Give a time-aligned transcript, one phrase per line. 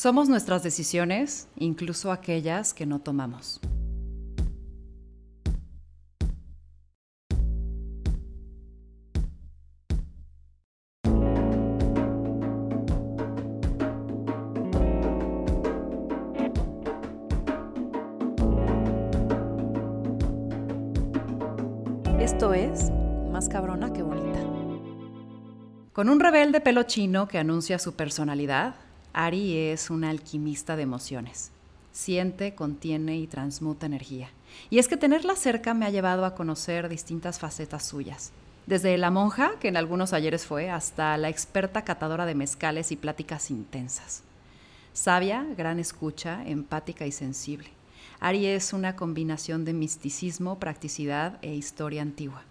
[0.00, 3.60] Somos nuestras decisiones, incluso aquellas que no tomamos.
[22.20, 22.92] Esto es
[23.32, 24.38] Más cabrona que bonita.
[25.92, 28.76] Con un rebelde pelo chino que anuncia su personalidad,
[29.12, 31.50] Ari es una alquimista de emociones.
[31.92, 34.30] Siente, contiene y transmuta energía.
[34.70, 38.32] Y es que tenerla cerca me ha llevado a conocer distintas facetas suyas.
[38.66, 42.96] Desde la monja, que en algunos ayeres fue, hasta la experta catadora de mezcales y
[42.96, 44.22] pláticas intensas.
[44.92, 47.70] Sabia, gran escucha, empática y sensible.
[48.20, 52.42] Ari es una combinación de misticismo, practicidad e historia antigua.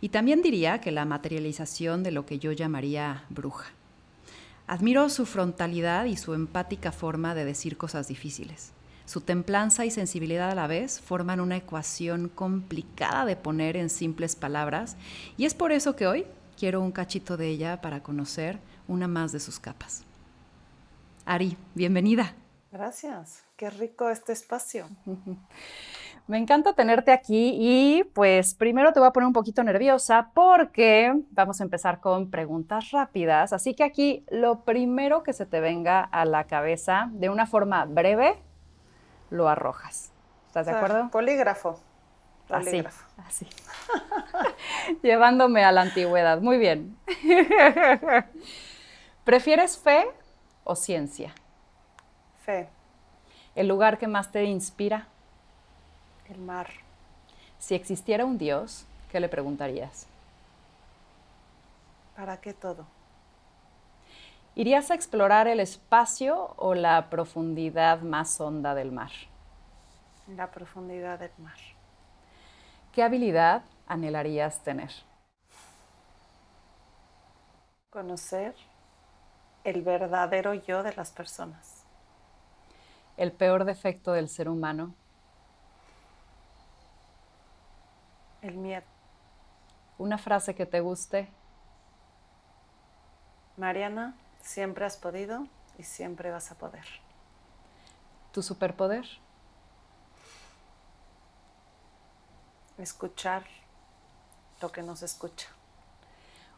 [0.00, 3.70] Y también diría que la materialización de lo que yo llamaría bruja.
[4.70, 8.70] Admiro su frontalidad y su empática forma de decir cosas difíciles.
[9.04, 14.36] Su templanza y sensibilidad a la vez forman una ecuación complicada de poner en simples
[14.36, 14.96] palabras
[15.36, 16.24] y es por eso que hoy
[16.56, 20.04] quiero un cachito de ella para conocer una más de sus capas.
[21.24, 22.36] Ari, bienvenida.
[22.70, 24.88] Gracias, qué rico este espacio.
[26.30, 31.12] Me encanta tenerte aquí y pues primero te voy a poner un poquito nerviosa porque
[31.30, 33.52] vamos a empezar con preguntas rápidas.
[33.52, 37.84] Así que aquí lo primero que se te venga a la cabeza de una forma
[37.84, 38.40] breve,
[39.30, 40.12] lo arrojas.
[40.46, 41.10] ¿Estás de acuerdo?
[41.10, 41.80] Polígrafo.
[42.46, 43.04] Polígrafo.
[43.26, 43.44] Así.
[43.44, 43.56] así.
[45.02, 46.40] Llevándome a la antigüedad.
[46.40, 46.96] Muy bien.
[49.24, 50.06] ¿Prefieres fe
[50.62, 51.34] o ciencia?
[52.44, 52.68] Fe.
[53.56, 55.08] ¿El lugar que más te inspira?
[56.30, 56.68] El mar.
[57.58, 60.06] Si existiera un Dios, ¿qué le preguntarías?
[62.14, 62.86] ¿Para qué todo?
[64.54, 69.10] ¿Irías a explorar el espacio o la profundidad más honda del mar?
[70.36, 71.58] La profundidad del mar.
[72.92, 74.92] ¿Qué habilidad anhelarías tener?
[77.90, 78.54] Conocer
[79.64, 81.84] el verdadero yo de las personas.
[83.16, 84.94] ¿El peor defecto del ser humano?
[88.42, 88.86] El miedo.
[89.98, 91.28] Una frase que te guste.
[93.56, 95.46] Mariana, siempre has podido
[95.78, 96.86] y siempre vas a poder.
[98.32, 99.04] ¿Tu superpoder?
[102.78, 103.44] Escuchar
[104.62, 105.48] lo que nos escucha.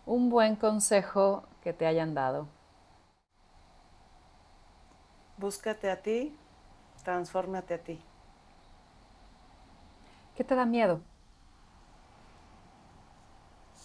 [0.06, 2.46] Un buen consejo que te hayan dado.
[5.36, 6.36] Búscate a ti,
[7.02, 8.00] transfórmate a ti.
[10.36, 11.00] ¿Qué te da miedo?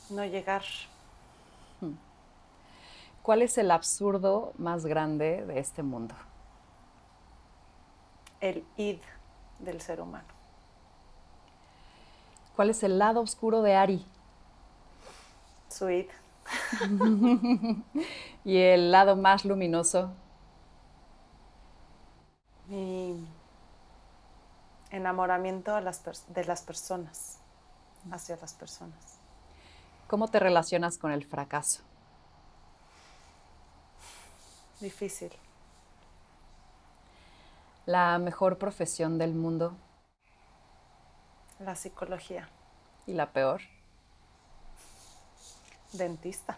[0.09, 0.63] No llegar.
[1.81, 1.93] Hmm.
[3.21, 6.15] ¿Cuál es el absurdo más grande de este mundo?
[8.39, 8.99] El id
[9.59, 10.27] del ser humano.
[12.55, 14.05] ¿Cuál es el lado oscuro de Ari?
[15.69, 16.07] Su id.
[18.45, 20.11] ¿Y el lado más luminoso?
[22.67, 23.27] Mi
[24.91, 27.37] enamoramiento de las personas,
[28.11, 29.16] hacia las personas.
[30.07, 31.81] ¿Cómo te relacionas con el fracaso?
[34.79, 35.31] Difícil.
[37.85, 39.75] La mejor profesión del mundo.
[41.59, 42.47] La psicología.
[43.05, 43.61] ¿Y la peor?
[45.91, 46.57] Dentista.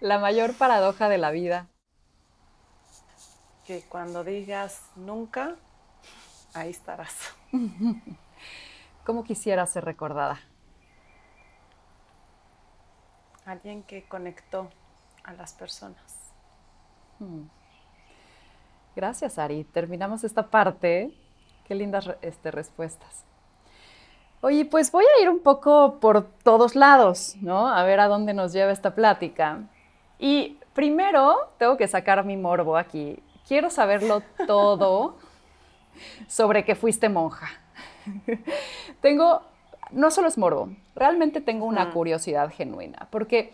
[0.00, 1.66] la mayor paradoja de la vida.
[3.66, 5.56] Que cuando digas nunca,
[6.54, 7.16] ahí estarás.
[9.08, 10.38] ¿Cómo quisiera ser recordada?
[13.46, 14.68] Alguien que conectó
[15.24, 16.14] a las personas.
[17.18, 17.44] Hmm.
[18.94, 19.64] Gracias, Ari.
[19.64, 21.10] Terminamos esta parte.
[21.66, 23.24] Qué lindas este, respuestas.
[24.42, 27.66] Oye, pues voy a ir un poco por todos lados, ¿no?
[27.66, 29.60] A ver a dónde nos lleva esta plática.
[30.18, 33.22] Y primero tengo que sacar mi morbo aquí.
[33.46, 35.16] Quiero saberlo todo
[36.28, 37.48] sobre que fuiste monja.
[39.00, 39.42] Tengo,
[39.90, 43.52] no solo es morbo, realmente tengo una curiosidad genuina, porque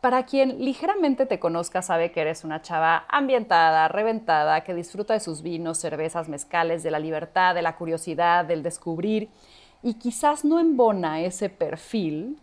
[0.00, 5.20] para quien ligeramente te conozca sabe que eres una chava ambientada, reventada, que disfruta de
[5.20, 9.30] sus vinos, cervezas, mezcales, de la libertad, de la curiosidad, del descubrir,
[9.80, 12.38] y quizás no embona ese perfil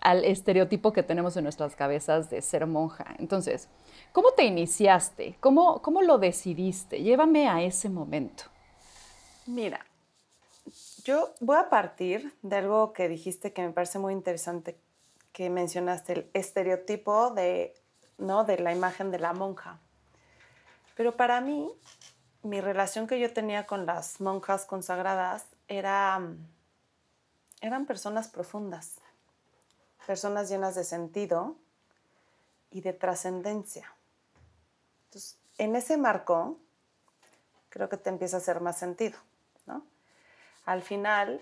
[0.00, 3.16] al estereotipo que tenemos en nuestras cabezas de ser monja.
[3.18, 3.68] Entonces,
[4.12, 5.36] ¿cómo te iniciaste?
[5.40, 7.02] ¿Cómo, cómo lo decidiste?
[7.02, 8.44] Llévame a ese momento.
[9.46, 9.80] Mira,
[11.04, 14.76] yo voy a partir de algo que dijiste que me parece muy interesante,
[15.32, 17.74] que mencionaste, el estereotipo de
[18.18, 18.44] ¿no?
[18.44, 19.78] De la imagen de la monja.
[20.96, 21.72] Pero para mí,
[22.42, 26.20] mi relación que yo tenía con las monjas consagradas era,
[27.60, 28.96] eran personas profundas,
[30.06, 31.56] personas llenas de sentido
[32.70, 33.92] y de trascendencia.
[35.06, 36.58] Entonces, en ese marco,
[37.70, 39.18] creo que te empieza a hacer más sentido,
[39.66, 39.84] ¿no?
[40.64, 41.40] Al final,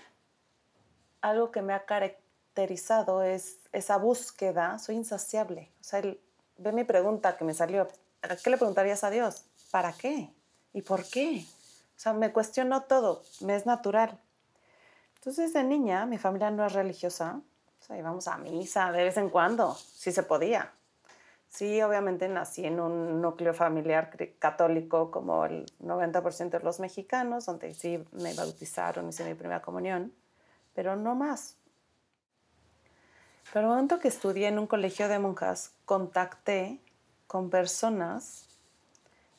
[1.21, 5.71] algo que me ha caracterizado es esa búsqueda, soy insaciable.
[5.81, 7.89] O sea, ve mi pregunta que me salió,
[8.43, 9.45] ¿qué le preguntarías a Dios?
[9.71, 10.33] ¿Para qué?
[10.73, 11.45] ¿Y por qué?
[11.97, 14.19] O sea, me cuestiono todo, me es natural.
[15.17, 17.41] Entonces, de niña, mi familia no es religiosa,
[17.81, 20.73] o sea, íbamos a misa de vez en cuando, si se podía.
[21.53, 27.75] Sí, obviamente nací en un núcleo familiar católico como el 90% de los mexicanos, donde
[27.75, 30.15] sí me bautizaron, hice mi primera comunión,
[30.75, 31.59] pero no más.
[33.53, 36.81] Pero el momento que estudié en un colegio de monjas, contacté
[37.27, 38.49] con personas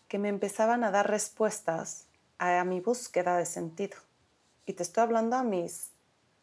[0.07, 2.05] que me empezaban a dar respuestas
[2.37, 3.97] a mi búsqueda de sentido.
[4.67, 5.89] Y te estoy hablando a mis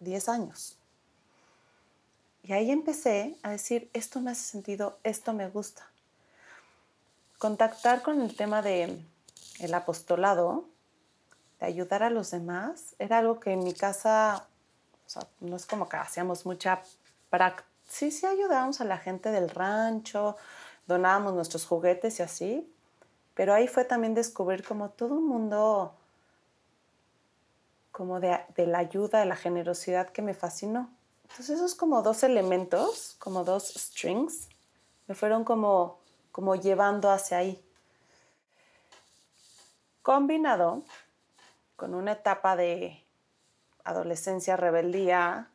[0.00, 0.79] 10 años.
[2.42, 5.90] Y ahí empecé a decir, esto me hace sentido, esto me gusta.
[7.38, 9.04] Contactar con el tema de
[9.60, 10.64] el apostolado,
[11.60, 14.46] de ayudar a los demás, era algo que en mi casa,
[15.40, 16.82] no es como que hacíamos mucha
[17.28, 17.68] práctica.
[17.88, 20.36] Sí, sí ayudábamos a la gente del rancho,
[20.86, 22.72] donábamos nuestros juguetes y así,
[23.34, 25.94] pero ahí fue también descubrir como todo un mundo
[27.90, 30.88] como de, la ayuda, de la generosidad que me fascinó.
[31.30, 34.48] Entonces esos como dos elementos, como dos strings,
[35.06, 36.00] me fueron como,
[36.32, 37.64] como llevando hacia ahí.
[40.02, 40.82] Combinado
[41.76, 43.04] con una etapa de
[43.84, 45.48] adolescencia, rebeldía,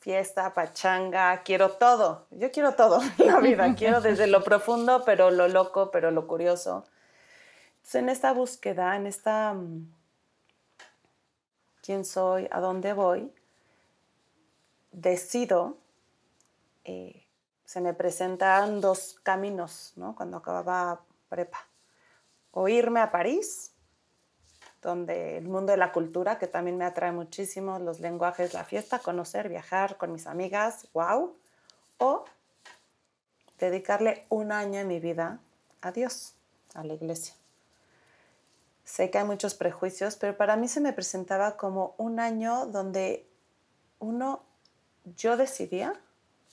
[0.00, 2.26] fiesta, pachanga, quiero todo.
[2.30, 3.74] Yo quiero todo en la vida.
[3.78, 6.84] Quiero desde lo profundo, pero lo loco, pero lo curioso.
[7.76, 9.92] Entonces, en esta búsqueda, en esta mm,
[11.82, 13.32] quién soy, a dónde voy,
[14.94, 15.76] decido,
[16.84, 17.26] eh,
[17.64, 20.14] se me presentan dos caminos, ¿no?
[20.14, 21.66] Cuando acababa prepa.
[22.52, 23.72] O irme a París
[24.84, 28.98] donde el mundo de la cultura, que también me atrae muchísimo, los lenguajes, la fiesta,
[28.98, 31.34] conocer, viajar con mis amigas, wow.
[31.98, 32.24] O
[33.58, 35.40] dedicarle un año en mi vida
[35.80, 36.34] a Dios,
[36.74, 37.34] a la iglesia.
[38.84, 43.26] Sé que hay muchos prejuicios, pero para mí se me presentaba como un año donde
[43.98, 44.42] uno,
[45.04, 45.94] yo decidía,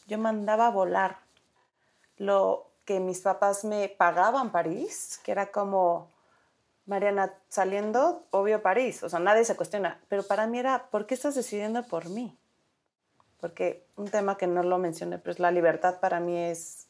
[0.08, 1.20] yo mandaba a volar
[2.18, 6.10] lo que mis papás me pagaban París, que era como
[6.86, 11.14] Mariana, saliendo, obvio París, o sea, nadie se cuestiona, pero para mí era, ¿por qué
[11.14, 12.38] estás decidiendo por mí?
[13.40, 16.88] Porque un tema que no lo mencioné, pero es la libertad para mí es,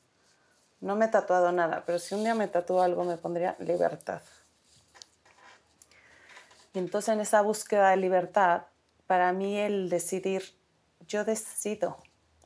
[0.79, 4.21] no me he tatuado nada, pero si un día me tatúo algo me pondría libertad.
[6.73, 8.63] Y entonces en esa búsqueda de libertad,
[9.07, 10.43] para mí el decidir,
[11.11, 11.97] yo decido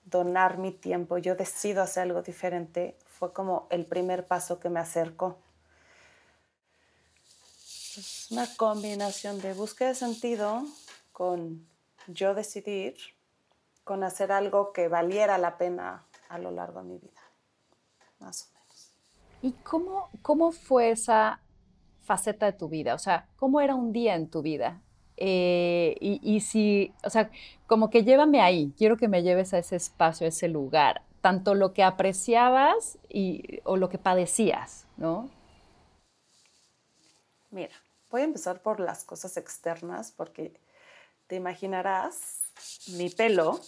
[0.05, 4.79] donar mi tiempo, yo decido hacer algo diferente, fue como el primer paso que me
[4.79, 5.37] acercó
[7.97, 10.63] es una combinación de búsqueda de sentido
[11.11, 11.65] con
[12.07, 12.95] yo decidir,
[13.83, 17.21] con hacer algo que valiera la pena a lo largo de mi vida,
[18.19, 18.93] más o menos.
[19.41, 21.39] ¿Y cómo, cómo fue esa
[22.03, 22.95] faceta de tu vida?
[22.95, 24.81] O sea, ¿cómo era un día en tu vida?
[25.17, 27.29] Eh, y, y, si, o sea,
[27.67, 31.55] como que llévame ahí, quiero que me lleves a ese espacio, a ese lugar, tanto
[31.55, 35.29] lo que apreciabas y, o lo que padecías, ¿no?
[37.51, 37.75] Mira,
[38.15, 40.57] Voy a empezar por las cosas externas porque
[41.27, 42.39] te imaginarás,
[42.87, 43.59] mi pelo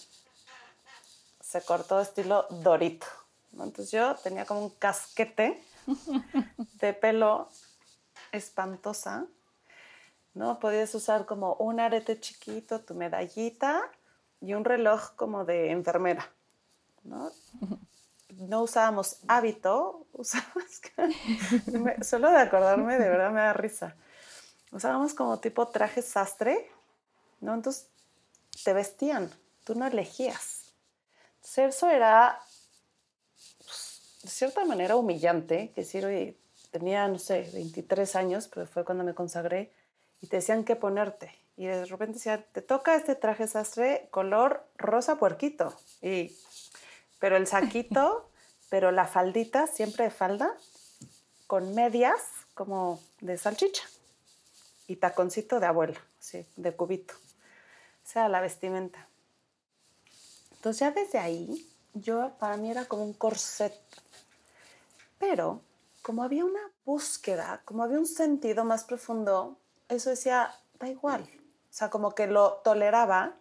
[1.41, 3.07] se cortó estilo dorito.
[3.51, 5.61] Entonces yo tenía como un casquete
[6.79, 7.49] de pelo
[8.31, 9.25] espantosa.
[10.37, 10.59] ¿No?
[10.59, 13.81] Podías usar como un arete chiquito, tu medallita
[14.39, 16.29] y un reloj como de enfermera.
[17.03, 17.31] ¿no?
[18.29, 20.05] no usábamos hábito,
[22.01, 23.95] solo de acordarme de verdad me da risa
[24.71, 26.69] usábamos como tipo traje sastre,
[27.41, 27.53] ¿no?
[27.53, 27.87] Entonces
[28.63, 29.31] te vestían,
[29.63, 30.73] tú no elegías.
[31.37, 32.39] Entonces eso era,
[33.59, 36.37] pues, de cierta manera, humillante, que decir, oye,
[36.71, 39.71] tenía, no sé, 23 años, pero fue cuando me consagré,
[40.21, 41.33] y te decían qué ponerte.
[41.55, 45.75] Y de repente decían, te toca este traje sastre color rosa puerquito.
[46.01, 46.37] Y,
[47.19, 48.29] pero el saquito,
[48.69, 50.55] pero la faldita, siempre de falda,
[51.47, 52.21] con medias
[52.53, 53.83] como de salchicha
[54.87, 57.13] y taconcito de abuela, sí, de cubito.
[57.13, 59.07] O sea, la vestimenta.
[60.51, 63.73] Entonces ya desde ahí, yo para mí era como un corset.
[65.17, 65.61] Pero
[66.01, 69.57] como había una búsqueda, como había un sentido más profundo,
[69.89, 71.21] eso decía, da igual.
[71.21, 73.33] O sea, como que lo toleraba.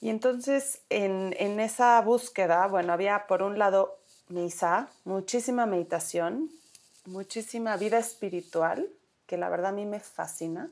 [0.00, 3.98] Y entonces en, en esa búsqueda, bueno, había por un lado
[4.28, 6.50] misa, muchísima meditación,
[7.06, 8.88] muchísima vida espiritual,
[9.26, 10.70] que la verdad a mí me fascina.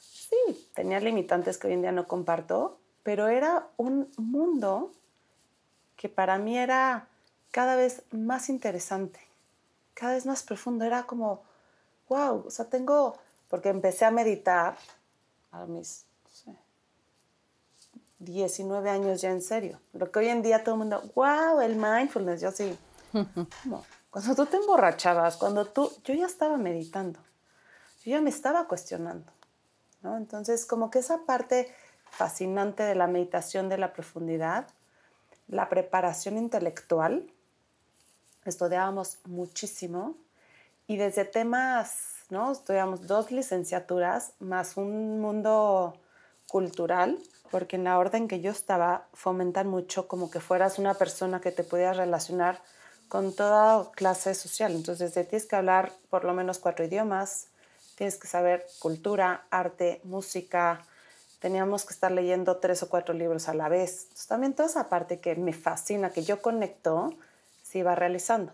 [0.00, 4.92] Sí, tenía limitantes que hoy en día no comparto, pero era un mundo
[5.96, 7.08] que para mí era
[7.52, 9.20] cada vez más interesante,
[9.94, 10.84] cada vez más profundo.
[10.84, 11.42] Era como,
[12.08, 13.16] wow, o sea, tengo,
[13.48, 14.76] porque empecé a meditar
[15.52, 16.06] a mis
[18.18, 19.80] 19 años ya en serio.
[19.92, 22.76] Lo que hoy en día todo el mundo, wow, el mindfulness, yo sí.
[24.10, 27.20] Cuando tú te emborrachabas, cuando tú, yo ya estaba meditando,
[28.02, 29.30] yo ya me estaba cuestionando,
[30.00, 30.16] ¿no?
[30.16, 31.70] Entonces, como que esa parte
[32.10, 34.68] fascinante de la meditación de la profundidad,
[35.48, 37.30] la preparación intelectual,
[38.46, 40.16] estudiábamos muchísimo
[40.86, 45.94] y desde temas, Estudiamos dos licenciaturas más un mundo
[46.48, 47.18] cultural,
[47.52, 51.52] porque en la orden que yo estaba fomentan mucho como que fueras una persona que
[51.52, 52.60] te pudieras relacionar
[53.08, 54.72] con toda clase social.
[54.72, 57.46] Entonces, tienes que hablar por lo menos cuatro idiomas,
[57.94, 60.84] tienes que saber cultura, arte, música,
[61.38, 64.02] teníamos que estar leyendo tres o cuatro libros a la vez.
[64.02, 67.14] Entonces, también toda esa parte que me fascina, que yo conecto,
[67.62, 68.52] se iba realizando.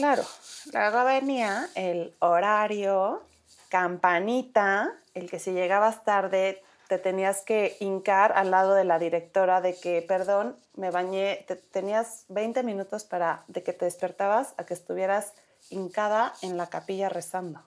[0.00, 0.24] Claro,
[0.72, 3.22] luego venía el horario,
[3.68, 9.60] campanita, el que si llegabas tarde te tenías que hincar al lado de la directora
[9.60, 14.72] de que, perdón, me bañé, tenías 20 minutos para de que te despertabas a que
[14.72, 15.34] estuvieras
[15.68, 17.62] hincada en la capilla rezando.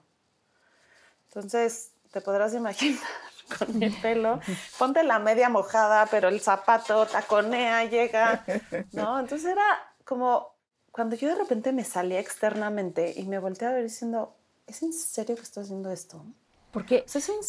[1.28, 2.98] Entonces, te podrás imaginar
[3.58, 4.40] con mi pelo,
[4.76, 8.44] ponte la media mojada, pero el zapato taconea, llega,
[8.90, 9.20] ¿no?
[9.20, 10.53] Entonces era como
[10.94, 14.36] cuando yo de repente me salía externamente y me volteé a ver diciendo,
[14.68, 16.24] ¿es en serio que estoy haciendo esto?
[16.70, 17.04] Porque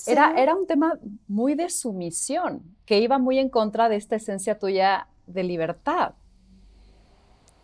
[0.08, 0.98] era, era un tema
[1.28, 6.16] muy de sumisión, que iba muy en contra de esta esencia tuya de libertad.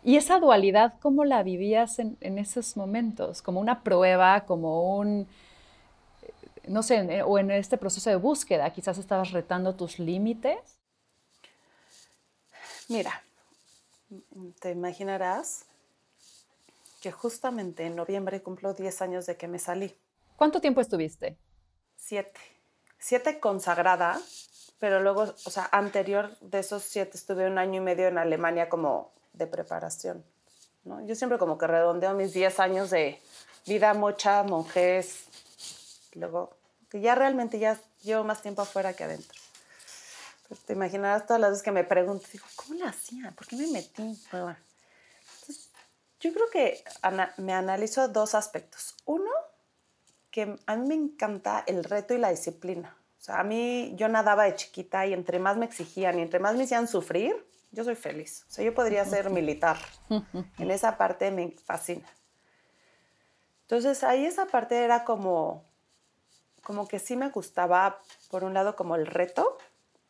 [0.04, 3.42] Y esa dualidad, ¿cómo la vivías en, esos momentos?
[3.42, 5.28] Como una prueba, como un,
[6.68, 10.60] no sé, o en este proceso de búsqueda, quizás estabas retando tus límites.
[12.88, 13.24] Mira,
[14.60, 15.66] te imaginarás
[17.02, 19.98] que justamente en noviembre cumplo 10 años de que me salí.
[20.38, 21.38] ¿Cuánto tiempo estuviste?
[21.98, 22.40] siete.
[22.98, 24.20] Siete consagrada,
[24.80, 28.70] pero luego, o sea, anterior de esos siete estuve un año y medio en Alemania
[28.70, 30.24] como de preparación.
[30.84, 31.06] ¿no?
[31.06, 33.20] Yo siempre como que redondeo mis diez años de
[33.66, 35.26] vida mocha, monjes,
[36.14, 36.56] luego,
[36.90, 39.40] que ya realmente ya llevo más tiempo afuera que adentro.
[40.66, 43.32] Te imaginarás todas las veces que me pregunto, digo, ¿cómo le hacía?
[43.32, 44.20] ¿Por qué me metí?
[46.22, 46.84] Yo creo que
[47.38, 48.96] me analizo dos aspectos.
[49.06, 49.32] Uno,
[50.30, 52.96] que a mí me encanta el reto y la disciplina.
[53.20, 56.40] O sea, a mí yo nadaba de chiquita y entre más me exigían y entre
[56.40, 57.36] más me hacían sufrir,
[57.72, 58.46] yo soy feliz.
[58.50, 59.78] O sea, yo podría ser militar.
[60.58, 62.08] En esa parte me fascina.
[63.64, 65.64] Entonces, ahí esa parte era como,
[66.62, 68.00] como que sí me gustaba,
[68.30, 69.58] por un lado, como el reto,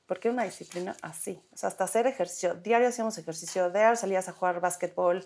[0.08, 1.42] porque era una disciplina así.
[1.54, 2.56] O sea, hasta hacer ejercicio.
[2.56, 5.24] Diario hacíamos ejercicio, diario salías a jugar básquetbol.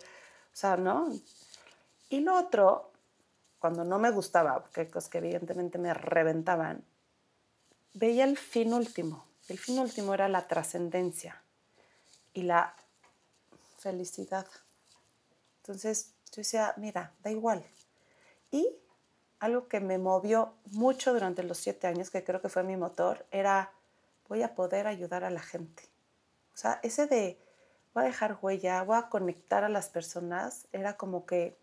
[0.55, 1.11] O sea, ¿no?
[2.07, 2.93] Y lo otro
[3.59, 6.85] cuando no me gustaba, porque cosas que evidentemente me reventaban,
[7.93, 9.25] veía el fin último.
[9.49, 11.43] El fin último era la trascendencia
[12.33, 12.73] y la
[13.79, 14.47] felicidad.
[15.57, 17.65] Entonces yo decía, mira, da igual.
[18.49, 18.69] Y
[19.39, 23.25] algo que me movió mucho durante los siete años, que creo que fue mi motor,
[23.29, 23.73] era
[24.29, 25.83] voy a poder ayudar a la gente.
[26.53, 27.44] O sea, ese de
[27.95, 31.57] voy a dejar huella, voy a conectar a las personas, era como que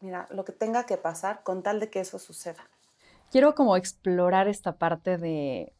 [0.00, 2.62] mira, lo que tenga que pasar con tal de que eso suceda.
[3.30, 5.72] Quiero como explorar esta parte de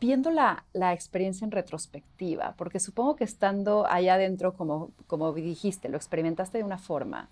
[0.00, 5.96] viendo la, experiencia en retrospectiva, porque supongo que estando allá adentro, como, como dijiste, lo
[5.96, 7.30] experimentaste de una forma,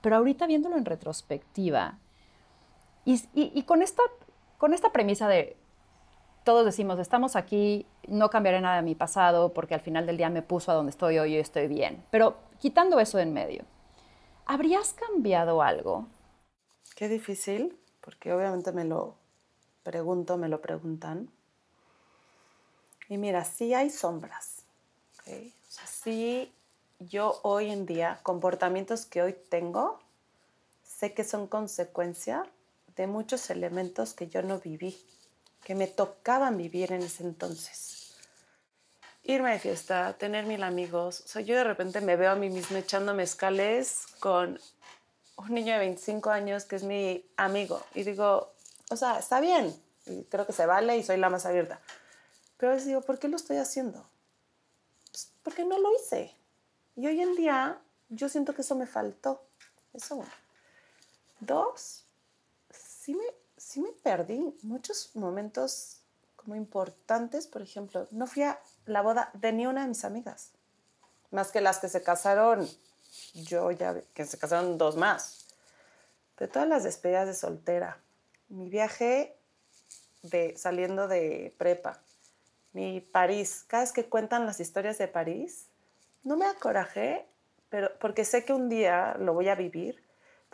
[0.00, 1.98] pero ahorita viéndolo en retrospectiva,
[3.06, 4.02] y, con, esta,
[4.58, 5.56] con esta premisa de
[6.44, 10.28] todos decimos, estamos aquí, no cambiaré nada de mi pasado porque al final del día
[10.28, 13.64] me puso a donde estoy hoy y estoy bien, pero quitando eso de en medio,
[14.44, 16.06] ¿habrías cambiado algo?
[16.94, 19.16] Qué difícil, porque obviamente me lo
[19.82, 21.30] pregunto, me lo preguntan.
[23.08, 24.64] Y mira, sí hay sombras.
[25.20, 25.52] ¿okay?
[25.86, 26.52] Sí,
[27.00, 29.98] yo hoy en día, comportamientos que hoy tengo,
[30.82, 32.44] sé que son consecuencia
[32.96, 34.96] de muchos elementos que yo no viví,
[35.64, 38.16] que me tocaban vivir en ese entonces.
[39.22, 41.22] irme de fiesta, tener mil amigos.
[41.24, 44.60] O sea, yo de repente me veo a mí misma echando mezcales con
[45.36, 47.82] un niño de 25 años que es mi amigo.
[47.94, 48.52] Y digo,
[48.90, 49.74] o sea, está bien.
[50.06, 51.80] Y creo que se vale y soy la más abierta.
[52.58, 54.06] Pero a veces digo, ¿por qué lo estoy haciendo?
[55.10, 56.34] Pues porque no lo hice.
[56.94, 57.80] Y hoy en día
[58.10, 59.42] yo siento que eso me faltó.
[59.94, 60.30] Eso uno.
[61.40, 62.04] Dos,
[62.70, 63.24] sí me,
[63.74, 65.98] sí me perdí muchos momentos
[66.36, 67.48] como importantes.
[67.48, 70.52] Por ejemplo, no fui a la boda de ni una de mis amigas.
[71.32, 72.68] Más que las que se casaron,
[73.34, 75.46] yo ya, que se casaron dos más.
[76.38, 77.98] De todas las despedidas de soltera,
[78.48, 79.36] mi viaje
[80.22, 82.00] de saliendo de prepa,
[82.72, 85.66] mi París, cada vez que cuentan las historias de París,
[86.22, 87.26] no me acorajé,
[87.70, 90.03] pero porque sé que un día lo voy a vivir,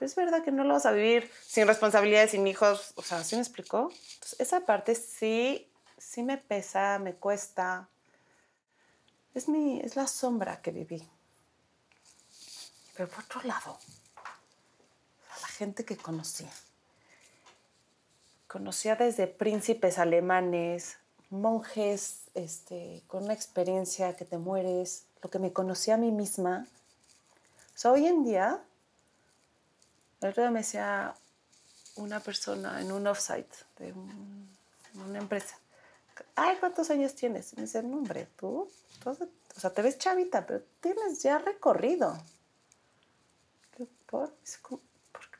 [0.01, 3.37] es verdad que no lo vas a vivir sin responsabilidades, sin hijos, o sea, ¿sí
[3.37, 3.91] me explicó?
[4.39, 7.89] Esa parte sí, sí me pesa, me cuesta,
[9.35, 11.09] es, mi, es la sombra que viví.
[12.97, 13.79] Pero por otro lado,
[15.41, 16.47] la gente que conocí.
[18.47, 20.97] Conocía desde príncipes alemanes,
[21.31, 26.67] monjes este, con una experiencia que te mueres, lo que me conocía a mí misma.
[27.75, 28.61] O sea, hoy en día,
[30.21, 31.15] el otro día me decía
[31.97, 33.93] una persona en un offsite de
[34.95, 35.59] una empresa,
[36.37, 37.53] ay, ¿cuántos años tienes?
[37.53, 38.69] Y me dice, no, hombre, tú,
[39.05, 42.19] o sea, te ves chavita, pero tienes ya recorrido.
[44.07, 44.35] ¿Por?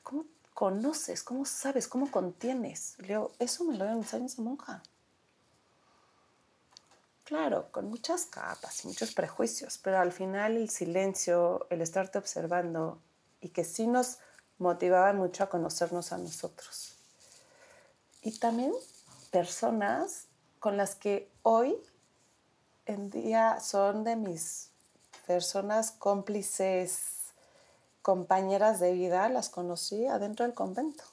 [0.03, 1.23] ¿Cómo conoces?
[1.23, 1.89] ¿Cómo sabes?
[1.89, 2.95] ¿Cómo contienes?
[2.99, 4.83] Le digo, eso me lo dio en mis años de monja.
[7.25, 13.01] Claro, con muchas capas y muchos prejuicios, pero al final el silencio, el estarte observando
[13.41, 14.19] y que sí nos
[14.61, 16.95] motivaban mucho a conocernos a nosotros.
[18.23, 18.73] Y también
[19.31, 20.27] personas
[20.59, 21.77] con las que hoy
[22.87, 24.69] en día son de mis
[25.27, 27.33] personas cómplices,
[28.03, 31.05] compañeras de vida, las conocí adentro del convento.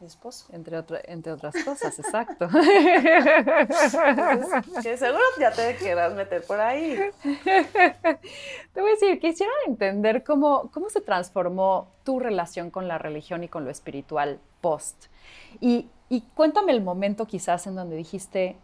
[0.00, 0.46] Mi esposo.
[0.52, 2.48] Entre, entre otras cosas, exacto.
[4.82, 6.98] que seguro ya te quieras meter por ahí.
[8.72, 13.42] Te voy a decir, quisiera entender cómo, cómo se transformó tu relación con la religión
[13.44, 15.06] y con lo espiritual post.
[15.60, 18.56] Y y cuéntame el momento quizás en donde dijiste,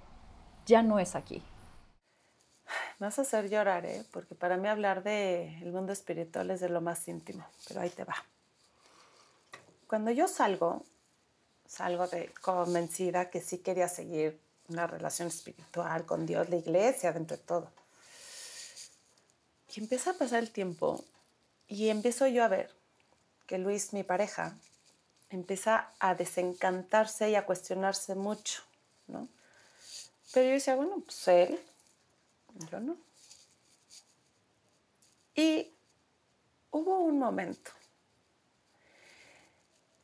[0.64, 1.42] ya no es aquí.
[2.98, 4.04] Me vas a hacer llorar, ¿eh?
[4.12, 8.04] porque para mí hablar del mundo espiritual es de lo más íntimo, pero ahí te
[8.04, 8.14] va.
[9.88, 10.84] Cuando yo salgo,
[11.72, 17.38] salgo de convencida que sí quería seguir una relación espiritual con Dios, la iglesia, dentro
[17.38, 17.70] de todo.
[19.74, 21.02] Y empieza a pasar el tiempo
[21.68, 22.70] y empiezo yo a ver
[23.46, 24.54] que Luis, mi pareja,
[25.30, 28.62] empieza a desencantarse y a cuestionarse mucho,
[29.06, 29.26] ¿no?
[30.34, 31.58] Pero yo decía, bueno, pues él,
[32.70, 32.98] yo no.
[35.34, 35.70] Y
[36.70, 37.70] hubo un momento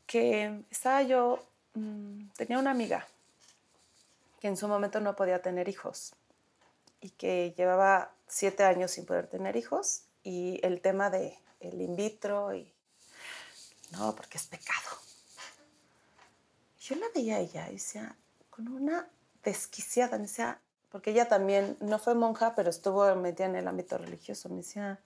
[0.07, 1.47] que estaba yo,
[1.79, 3.07] mm, tenía una amiga
[4.41, 6.15] que en su momento no podía tener hijos
[7.01, 11.97] y que llevaba siete años sin poder tener hijos y el tema de el in
[11.97, 12.73] vitro y
[13.91, 14.89] no, porque es pecado.
[16.81, 18.17] Yo la veía a ella, y decía,
[18.51, 19.09] con una
[19.43, 20.61] desquiciada, me decía,
[20.91, 25.01] porque ella también no fue monja, pero estuvo metida en el ámbito religioso, decía,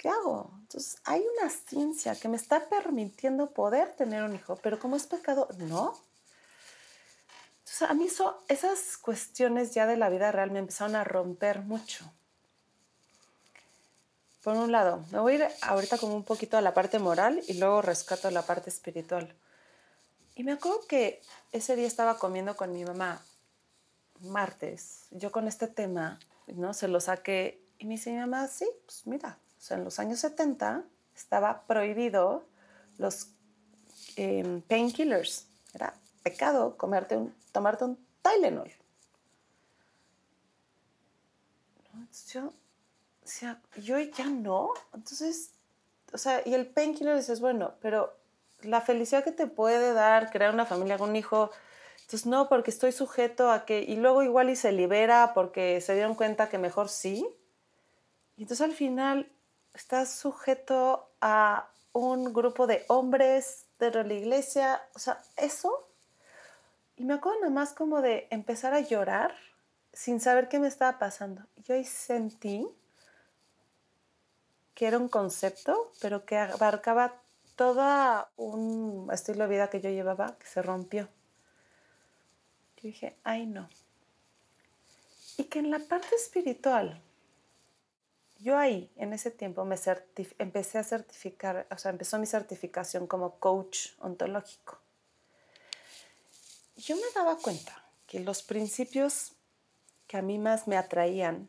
[0.00, 0.50] ¿qué hago?
[0.62, 5.06] Entonces, hay una ciencia que me está permitiendo poder tener un hijo, pero como es
[5.06, 5.94] pecado, no.
[7.58, 8.08] Entonces, a mí
[8.48, 12.10] esas cuestiones ya de la vida real me empezaron a romper mucho.
[14.42, 17.42] Por un lado, me voy a ir ahorita como un poquito a la parte moral
[17.46, 19.36] y luego rescato la parte espiritual.
[20.34, 21.20] Y me acuerdo que
[21.52, 23.22] ese día estaba comiendo con mi mamá,
[24.20, 26.72] martes, yo con este tema, ¿no?
[26.72, 29.98] Se lo saqué y me dice mi mamá, sí, pues mira, o sea, en los
[29.98, 32.44] años 70 estaba prohibido
[32.96, 33.28] los
[34.16, 35.46] em, painkillers.
[35.74, 35.92] Era
[36.22, 38.72] pecado comerte un, tomarte un Tylenol.
[41.92, 42.52] Entonces yo
[43.22, 44.70] decía, yo ya no.
[44.94, 45.50] Entonces,
[46.14, 48.16] o sea, y el painkiller dices, bueno, pero
[48.62, 51.50] la felicidad que te puede dar crear una familia con un hijo,
[51.96, 55.92] entonces no, porque estoy sujeto a que, y luego igual y se libera porque se
[55.92, 57.28] dieron cuenta que mejor sí.
[58.38, 59.30] Y entonces al final
[59.74, 65.88] estás sujeto a un grupo de hombres de la iglesia, o sea, eso.
[66.96, 69.34] Y me acuerdo nada más como de empezar a llorar
[69.92, 71.42] sin saber qué me estaba pasando.
[71.64, 72.68] Yo sentí
[74.74, 77.20] que era un concepto, pero que abarcaba
[77.56, 81.08] todo un estilo de vida que yo llevaba que se rompió.
[82.76, 83.68] Yo dije, ay no.
[85.36, 87.02] Y que en la parte espiritual,
[88.40, 89.76] yo ahí, en ese tiempo, me
[90.38, 94.78] empecé a certificar, o sea, empezó mi certificación como coach ontológico.
[96.76, 99.32] Yo me daba cuenta que los principios
[100.10, 101.48] que a mí más me atraían,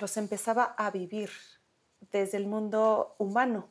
[0.00, 1.30] los empezaba a vivir
[2.10, 3.68] desde el mundo humano,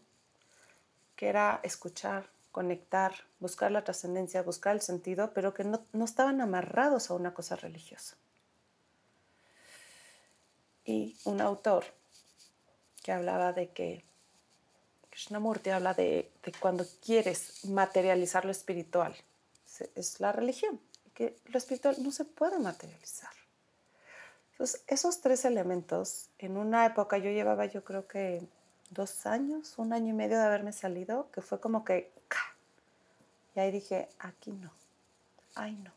[1.15, 6.39] que era escuchar, conectar, buscar la trascendencia, buscar el sentido, pero que no, no, estaban
[6.39, 8.15] amarrados a una cosa religiosa.
[10.85, 11.85] Y un autor
[13.03, 14.03] que hablaba de que
[15.09, 19.15] Krishnamurti habla de, cuando quieres materializar lo espiritual,
[19.95, 20.79] es la religión,
[21.13, 23.31] que lo espiritual no se puede materializar.
[24.53, 28.41] Entonces, esos tres elementos, en una época yo llevaba yo creo que
[28.89, 32.11] dos años, un año y medio de haberme salido, que fue como que...
[33.55, 34.71] Y ahí dije, aquí no,
[35.53, 35.91] ay no.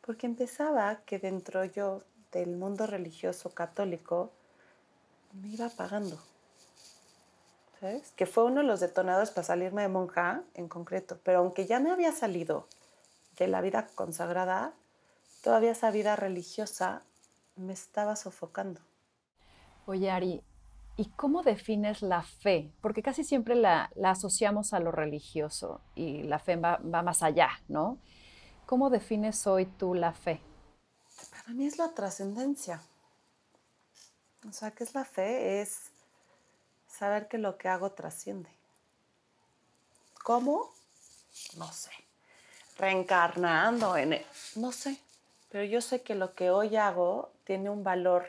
[0.00, 4.32] Porque empezaba que dentro yo del mundo religioso católico
[5.32, 6.18] me iba apagando.
[7.80, 8.12] ¿Sabes?
[8.16, 11.18] Que fue uno de los detonadores para salirme de monja en concreto.
[11.22, 12.66] Pero aunque ya me había salido
[13.36, 14.72] de la vida consagrada,
[15.42, 17.02] todavía esa vida religiosa
[17.56, 18.80] me estaba sofocando.
[19.86, 20.42] Oye, Ari,
[20.96, 22.72] ¿y cómo defines la fe?
[22.80, 27.50] Porque casi siempre la, asociamos a lo religioso y la fe va, va, más allá,
[27.68, 27.98] ¿no?
[28.66, 30.42] ¿Cómo defines hoy tú la fe?
[31.48, 32.82] Para mí es la trascendencia.
[34.46, 35.62] O sea, ¿qué es la fe?
[35.62, 35.78] Es
[36.86, 38.50] saber que lo que hago trasciende.
[40.22, 40.70] ¿Cómo?
[41.56, 41.90] No sé.
[42.76, 44.12] Reencarnando en...
[44.12, 45.00] E, no sé.
[45.48, 48.26] Pero yo sé que lo que hoy hago tiene un valor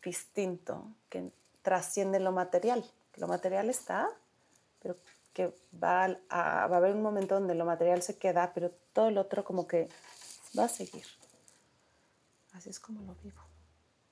[0.00, 2.88] distinto que trasciende lo material.
[3.16, 4.08] Lo material está,
[4.80, 4.96] pero
[5.32, 9.42] que va a, haber un momento donde lo material se queda, pero todo lo otro
[9.42, 9.88] como que
[10.56, 11.04] va a seguir.
[12.58, 13.40] Así es como lo vivo,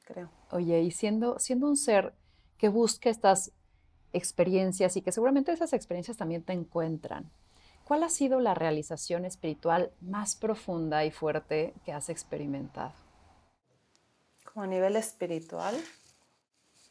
[0.05, 0.31] creo.
[0.51, 2.15] Oye, y siendo, siendo un ser
[2.59, 3.53] que busca estas
[4.13, 7.31] experiencias y que seguramente esas experiencias también te encuentran,
[7.87, 12.93] ¿Cuál ha sido la realización espiritual más profunda y fuerte que has experimentado?
[14.45, 15.81] Como a nivel espiritual.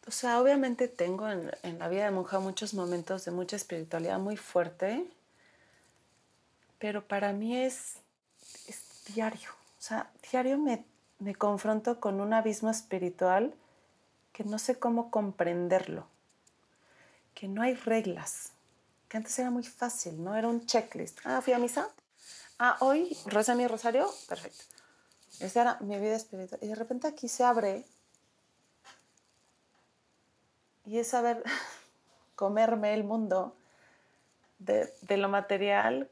[0.08, 4.38] O sea, obviamente tengo en, la vida de monja muchos momentos de mucha espiritualidad muy
[4.38, 5.06] fuerte,
[6.80, 7.98] pero para mí es,
[8.66, 9.50] es diario.
[9.78, 10.86] O sea, diario me,
[11.20, 13.54] me confronto con un abismo espiritual
[14.34, 16.08] que no sé cómo comprenderlo,
[17.34, 18.52] que no hay reglas,
[19.08, 20.36] que antes era muy fácil, ¿no?
[20.36, 21.20] Era un checklist.
[21.24, 21.90] Ah, fui a misa.
[22.60, 24.10] Ah, hoy reza mi rosario.
[24.28, 24.64] Perfecto.
[25.40, 26.60] Esa era mi vida espiritual.
[26.64, 27.86] Y de repente aquí se abre
[30.86, 31.44] y es saber
[32.36, 33.56] comerme el mundo
[34.60, 36.10] de, lo material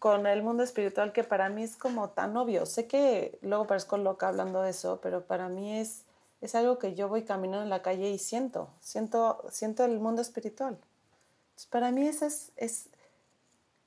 [0.00, 2.66] con el mundo espiritual que para mí es como tan obvio.
[2.66, 6.02] Sé que luego parezco loca hablando de eso, pero para mí es,
[6.40, 10.22] es algo que yo voy caminando en la calle y siento, siento, siento el mundo
[10.22, 10.76] espiritual
[11.68, 12.88] para mí eso es,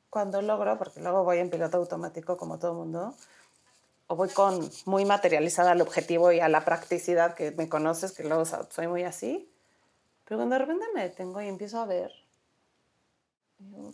[0.10, 3.16] cuando logro, porque luego voy en piloto automático como todo mundo,
[4.08, 8.24] o voy con muy materializada al objetivo y a la practicidad que me conoces, que
[8.24, 9.50] luego soy muy así,
[10.26, 12.12] pero cuando de repente me detengo y empiezo a ver,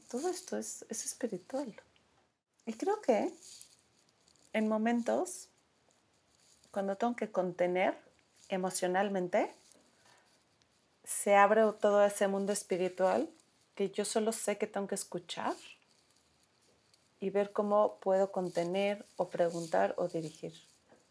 [0.09, 1.73] todo esto es, es espiritual.
[2.69, 3.33] Y creo que
[4.53, 5.49] en momentos,
[6.69, 7.97] cuando tengo que contener
[8.47, 9.51] emocionalmente,
[11.03, 13.27] se abre todo ese mundo espiritual
[13.73, 15.55] que yo solo sé que tengo que escuchar
[17.19, 20.53] y ver cómo puedo contener o preguntar o dirigir.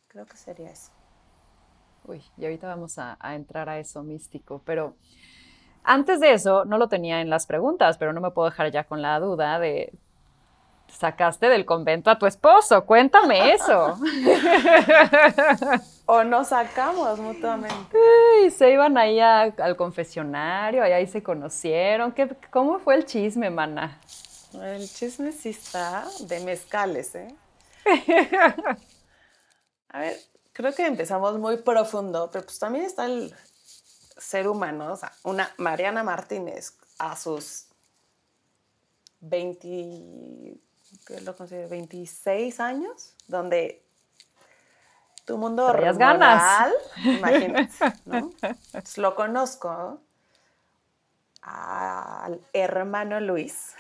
[0.07, 0.93] Creo que sería eso.
[2.05, 4.95] Uy, y ahorita vamos a, entrar a eso místico, pero
[5.83, 8.85] antes de eso no lo tenía en las preguntas, pero no me puedo dejar ya
[8.85, 9.93] con la duda de,
[10.89, 13.99] sacaste del convento a tu esposo, cuéntame eso.
[16.07, 17.99] o nos sacamos mutuamente.
[18.45, 22.13] Y se iban ahí al confesionario, ahí, ahí se conocieron.
[22.13, 24.01] ¿Qué, ¿Cómo fue el chisme, mana?
[24.55, 27.35] El chisme sí está de mezcales, ¿eh?
[29.91, 30.17] A ver,
[30.53, 33.35] creo que empezamos muy profundo, pero pues también está el
[34.17, 37.67] ser humano, o sea, una Mariana Martínez a sus
[39.21, 40.59] 20,
[41.07, 41.69] ¿qué lo considero?
[41.69, 43.83] 26 años, donde
[45.25, 46.73] tu mundo real, ganas.
[47.05, 47.73] imagínate,
[48.07, 48.31] ¿no?
[48.97, 50.01] lo conozco
[51.43, 53.75] al hermano Luis.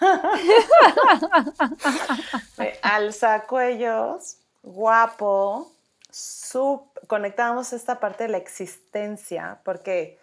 [2.82, 5.72] Alza cuellos, guapo,
[6.10, 10.18] sub, conectábamos esta parte de la existencia, porque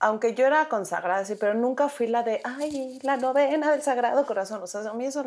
[0.00, 4.24] aunque yo era consagrada, sí, pero nunca fui la de, ay, la novena del Sagrado
[4.24, 4.62] Corazón.
[4.62, 5.22] O sea, a mí eso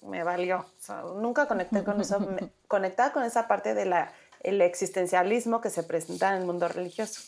[0.00, 0.60] me valió.
[0.60, 2.20] O sea, nunca conecté con eso.
[2.20, 3.92] Me, conectaba con esa parte del
[4.40, 7.20] el existencialismo que se presenta en el mundo religioso.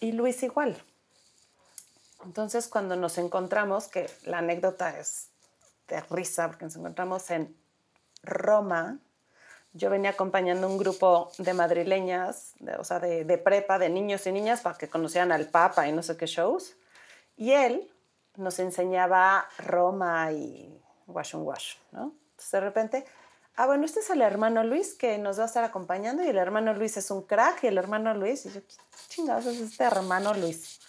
[0.00, 0.82] Y Luis igual.
[2.24, 5.28] Entonces, cuando nos encontramos, que la anécdota es
[5.88, 7.54] de risa, porque nos encontramos en
[8.22, 8.98] Roma,
[9.74, 14.60] yo venía acompañando un grupo de madrileñas, o sea, de, prepa, de niños y niñas,
[14.60, 16.76] para que conocieran al Papa y no sé qué shows.
[17.36, 17.90] Y él
[18.36, 22.14] nos enseñaba Roma y wash and wash, ¿no?
[22.30, 23.04] Entonces, de repente,
[23.56, 26.38] ah, bueno, este es el hermano Luis que nos va a estar acompañando y el
[26.38, 28.76] hermano Luis es un crack y el hermano Luis, y yo, ¿qué
[29.08, 30.80] chingados es este hermano Luis?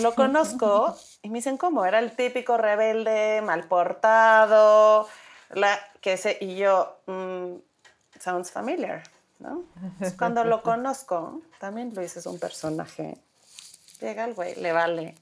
[0.00, 1.84] Lo conozco y me dicen, ¿cómo?
[1.84, 5.08] Era el típico rebelde, mal portado,
[5.50, 7.54] la, que ese, y yo, mm,
[8.20, 9.02] sounds familiar,
[9.38, 9.64] ¿no?
[10.18, 13.18] cuando lo conozco, también Luis es un personaje.
[14.00, 15.16] Llega el güey, le vale,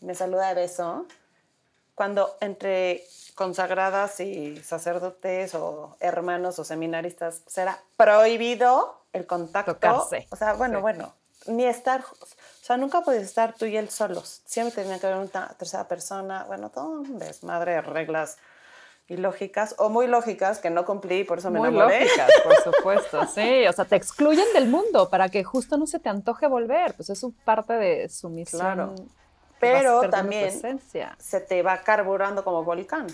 [0.00, 1.06] me saluda de beso.
[1.94, 10.08] Cuando entre consagradas y sacerdotes o hermanos o seminaristas será prohibido el contacto.
[10.30, 11.14] O sea, bueno, bueno,
[11.46, 12.26] ni estar, o
[12.62, 14.42] sea, nunca puedes estar tú y él solos.
[14.44, 16.44] Siempre tenía que haber una tercera persona.
[16.44, 18.38] Bueno, todo un desmadre de reglas
[19.08, 22.04] y lógicas, o muy lógicas, que no cumplí, por eso me muy enamoré.
[22.04, 23.66] lógicas, por supuesto, sí.
[23.66, 26.94] O sea, te excluyen del mundo para que justo no se te antoje volver.
[26.94, 28.60] Pues es parte de su misión.
[28.60, 28.94] Claro.
[29.60, 30.50] Pero también
[31.18, 33.06] se te va carburando como volcán,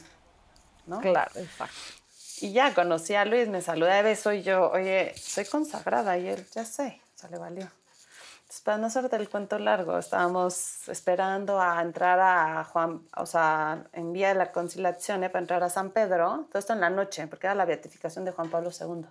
[0.87, 0.99] ¿no?
[1.01, 1.77] Claro, exacto.
[2.41, 6.29] Y ya conocí a Luis, me saluda de beso y yo, oye, soy consagrada y
[6.29, 7.69] él, ya sé, se le valió.
[8.65, 14.13] Para no hacerte el cuento largo, estábamos esperando a entrar a Juan, o sea, en
[14.15, 17.47] vía de la conciliación para entrar a San Pedro, todo esto en la noche, porque
[17.47, 19.05] era la beatificación de Juan Pablo II.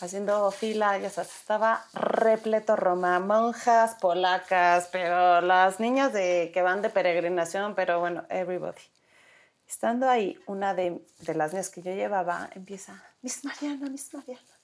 [0.00, 6.82] Haciendo fila, ya sabes, estaba repleto Roma, monjas polacas, pero las niñas de, que van
[6.82, 8.82] de peregrinación, pero bueno, everybody.
[9.66, 14.58] Estando ahí, una de, de las niñas que yo llevaba empieza, Miss Mariana, Miss Mariana,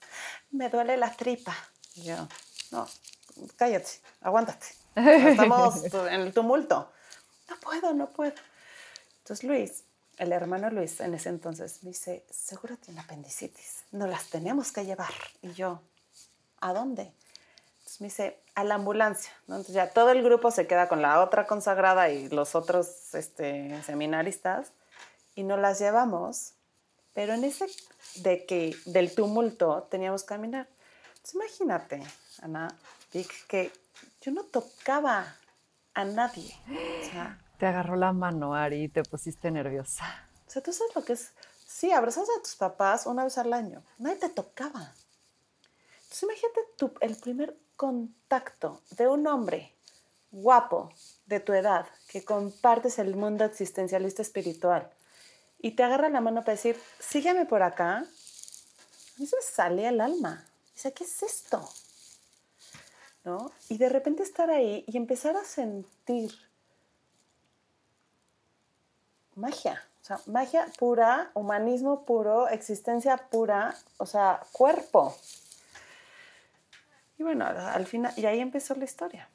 [0.51, 1.55] me duele la tripa.
[1.95, 2.29] Y yo,
[2.73, 2.87] no,
[3.57, 3.91] cállate,
[4.21, 4.67] aguántate.
[4.95, 6.91] Estamos en el tumulto.
[7.49, 8.35] No puedo, no puedo.
[9.19, 9.85] Entonces Luis,
[10.19, 14.85] el hermano Luis en ese entonces, me dice, seguro tiene apendicitis, no las tenemos que
[14.85, 15.13] llevar.
[15.41, 15.81] Y yo,
[16.61, 17.13] ¿a dónde?
[17.79, 19.33] Entonces me dice, a la ambulancia.
[19.43, 23.83] Entonces ya todo el grupo se queda con la otra consagrada y los otros este,
[23.83, 24.73] seminaristas
[25.35, 26.55] y nos las llevamos,
[27.13, 27.67] pero en ese
[28.17, 30.69] de que del tumulto teníamos que caminar.
[31.17, 32.03] Entonces imagínate,
[32.43, 32.69] Ana,
[33.49, 33.73] que
[34.21, 35.37] yo no tocaba
[35.95, 36.55] a nadie.
[37.59, 40.29] te agarró la mano, Ari, y te pusiste nerviosa.
[40.47, 41.33] O sea, tú sabes lo que es.
[41.67, 43.83] Sí, abrazas a tus papás una vez al año.
[43.99, 44.95] Nadie te tocaba.
[46.03, 49.75] Entonces, imagínate tu, el primer contacto de un hombre
[50.31, 50.91] guapo
[51.27, 54.91] de tu edad que compartes el mundo existencialista espiritual
[55.59, 57.99] y te agarra la mano para decir, sígueme por acá.
[57.99, 58.05] A
[59.19, 60.47] mí se me sale el alma.
[60.75, 61.67] Dice, ¿qué es esto?
[63.25, 63.51] ¿No?
[63.69, 66.33] Y de repente estar ahí y empezar a sentir
[69.35, 75.17] magia, o sea, magia pura, humanismo puro, existencia pura, o sea, cuerpo.
[77.19, 79.29] Y bueno, al final, y ahí empezó la historia.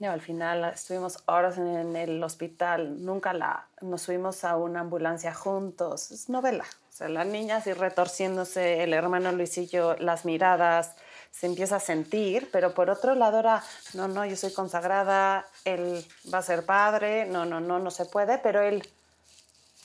[0.00, 6.10] al final estuvimos horas en el hospital, nunca la, nos subimos a una ambulancia juntos,
[6.10, 6.64] es novela.
[6.88, 10.96] O sea, las niñas y retorciéndose, el hermano Luisillo, las miradas,
[11.32, 13.64] se empieza a sentir, pero por otro lado era,
[13.94, 18.04] no, no, yo soy consagrada, él va a ser padre, no, no, no, no se
[18.04, 18.86] puede, pero él,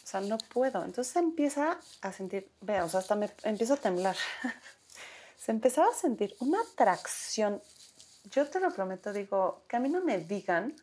[0.04, 0.84] o sea, no puedo.
[0.84, 4.18] Entonces se empieza a sentir, vea, o sea, hasta me empiezo a temblar.
[5.38, 7.62] se empezaba a sentir una atracción.
[8.26, 10.76] Yo te lo prometo, digo, que a mí no me digan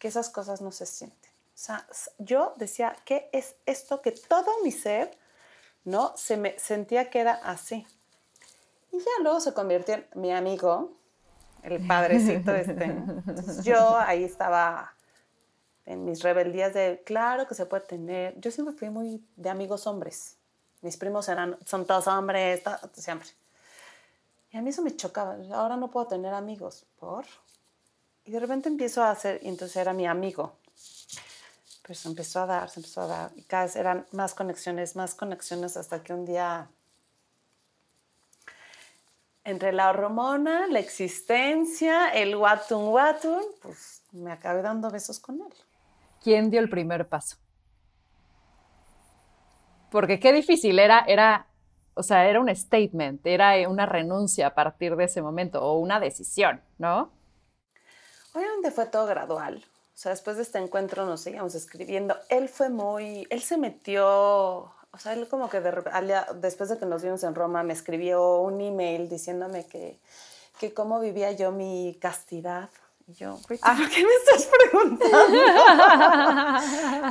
[0.00, 1.30] que esas cosas no se sienten.
[1.30, 1.86] O sea,
[2.18, 5.16] yo decía, ¿qué es esto que todo mi ser,
[5.84, 7.86] no, se me sentía que era así?
[8.92, 10.92] Y ya luego se convirtió en mi amigo,
[11.62, 12.94] el padrecito este.
[13.62, 14.94] yo ahí estaba
[15.86, 18.38] en mis rebeldías de, claro que se puede tener.
[18.40, 20.36] Yo siempre fui muy de amigos hombres.
[20.82, 22.62] Mis primos eran, son todos hombres,
[22.94, 23.28] siempre.
[24.52, 25.36] Y a mí eso me chocaba.
[25.52, 26.86] Ahora no puedo tener amigos.
[26.98, 27.24] ¿Por?
[28.24, 30.54] Y de repente empiezo a hacer, y entonces era mi amigo.
[31.82, 33.30] Pues se empezó a dar, se empezó a dar.
[33.34, 36.68] Y cada vez eran más conexiones, más conexiones, hasta que un día
[39.44, 45.54] entre la hormona, la existencia, el watun watun, pues me acabé dando besos con él.
[46.22, 47.36] ¿Quién dio el primer paso?
[49.90, 51.46] Porque qué difícil era, era,
[51.94, 55.98] o sea, era un statement, era una renuncia a partir de ese momento o una
[55.98, 57.10] decisión, ¿no?
[58.34, 59.64] Obviamente fue todo gradual.
[59.94, 62.16] O sea, después de este encuentro nos seguíamos escribiendo.
[62.28, 67.02] Él fue muy, él se metió, o sea, él como que después de que nos
[67.02, 69.98] vimos en Roma me escribió un email diciéndome que,
[70.58, 72.68] que cómo vivía yo mi castidad.
[73.06, 73.76] Y yo, ah.
[73.76, 75.38] ¿por qué me estás preguntando?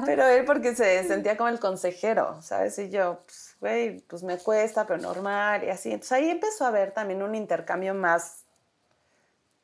[0.05, 2.79] pero él porque se sentía como el consejero, ¿sabes?
[2.79, 5.91] Y yo, pues, güey, pues me cuesta, pero normal y así.
[5.91, 8.45] Entonces ahí empezó a haber también un intercambio más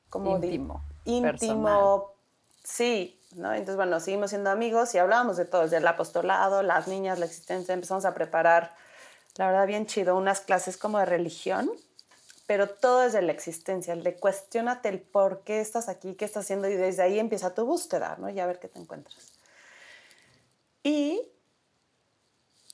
[0.10, 2.12] como íntimo íntimo,
[2.64, 3.54] sí, ¿no?
[3.54, 7.26] Entonces, bueno, seguimos siendo amigos y hablábamos de todo, desde el apostolado, las niñas, la
[7.26, 8.74] existencia, empezamos a preparar,
[9.38, 11.72] la verdad, bien chido, unas clases como de religión,
[12.48, 16.46] pero todo desde la existencia, el de cuestionate el por qué estás aquí, qué estás
[16.46, 18.30] haciendo, y desde ahí empieza tu búsqueda, ¿no?
[18.30, 19.34] Y a ver qué te encuentras.
[20.84, 21.20] Y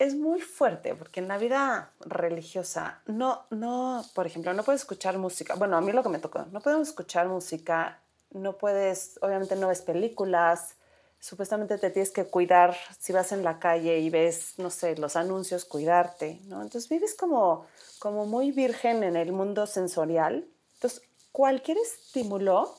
[0.02, 5.18] es muy fuerte porque en la vida religiosa no, no, por ejemplo, no puedes escuchar
[5.18, 5.54] música.
[5.56, 8.01] Bueno, a mí lo que me tocó, no podemos escuchar música
[8.32, 10.76] no puedes, obviamente no ves películas,
[11.20, 15.16] supuestamente te tienes que cuidar si vas en la calle y ves, no sé, los
[15.16, 16.62] anuncios, cuidarte, ¿no?
[16.62, 17.66] Entonces vives como,
[18.00, 20.48] como muy virgen en el mundo sensorial.
[20.74, 22.76] Entonces, cualquier estímulo,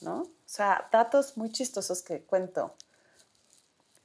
[0.00, 0.22] ¿no?
[0.22, 2.74] O sea, datos muy chistosos que cuento.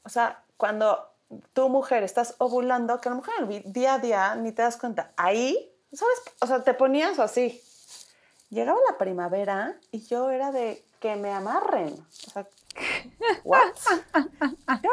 [0.04, 1.10] O sea, cuando
[1.54, 5.14] tu mujer estás ovulando, que a lo mejor día a día ni te das cuenta,
[5.16, 6.22] ahí, ¿sabes?
[6.42, 7.62] O sea, te ponías así,
[8.50, 11.94] llegaba la primavera y yo era de que me amarren.
[11.94, 12.48] O sea,
[13.44, 13.74] ¿what?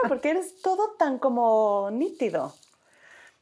[0.08, 2.54] porque eres todo tan como nítido.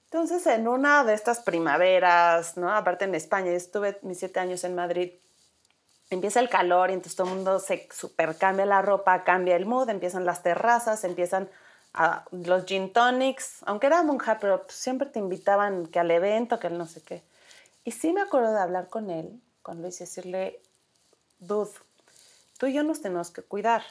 [0.04, 2.70] Entonces, en una de estas primaveras, ¿no?
[2.70, 5.12] Aparte en España, estuve mis siete años en Madrid,
[6.08, 9.66] empieza el calor y entonces todo el mundo se super cambia la ropa, cambia el
[9.66, 11.50] mood, empiezan las terrazas, empiezan
[12.30, 16.86] los gin tonics, aunque era monja, pero siempre te invitaban que al evento, que no
[16.86, 17.22] sé qué.
[17.84, 20.60] Y sí me acuerdo de hablar con él con Luis y decirle,
[21.38, 21.70] dude,
[22.58, 23.82] tú y yo nos tenemos que cuidar,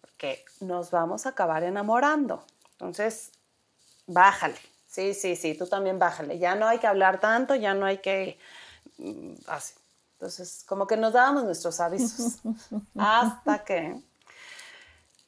[0.00, 2.44] porque nos vamos a acabar enamorando.
[2.72, 3.30] Entonces,
[4.06, 4.58] bájale.
[4.88, 6.40] Sí, sí, sí, tú también bájale.
[6.40, 8.36] Ya no hay que hablar tanto, ya no hay que...
[8.98, 9.74] Mm, así.
[10.14, 12.38] Entonces, como que nos dábamos nuestros avisos.
[12.98, 14.00] Hasta que,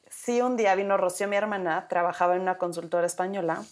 [0.09, 3.63] sí, un día vino Rocío, mi hermana, trabajaba en una consultora española.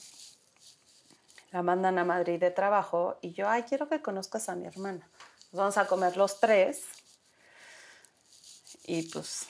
[1.52, 5.06] La mandan a Madrid de trabajo y yo, ay, quiero que conozcas a mi hermana
[5.56, 6.84] vamos a comer los tres.
[8.86, 9.48] Y pues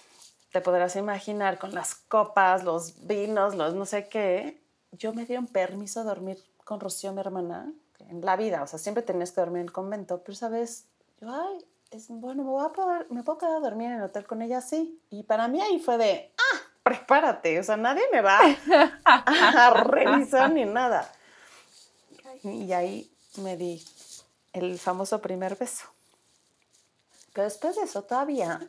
[0.51, 4.61] te podrás imaginar con las copas, los vinos, los no sé qué.
[4.91, 8.63] Yo me dieron permiso de dormir con Rocío, mi hermana, en la vida.
[8.63, 10.21] O sea, siempre tenías que dormir en el convento.
[10.21, 10.85] Pero esa vez,
[11.19, 14.03] yo, ay, es, bueno, me, voy a poder, me puedo quedar a dormir en el
[14.03, 14.99] hotel con ella así.
[15.09, 17.59] Y para mí ahí fue de, ah, prepárate.
[17.59, 18.39] O sea, nadie me va
[19.03, 21.11] a revisar ni nada.
[22.43, 23.83] Y ahí me di
[24.53, 25.85] el famoso primer beso.
[27.35, 28.65] Pero después de eso todavía,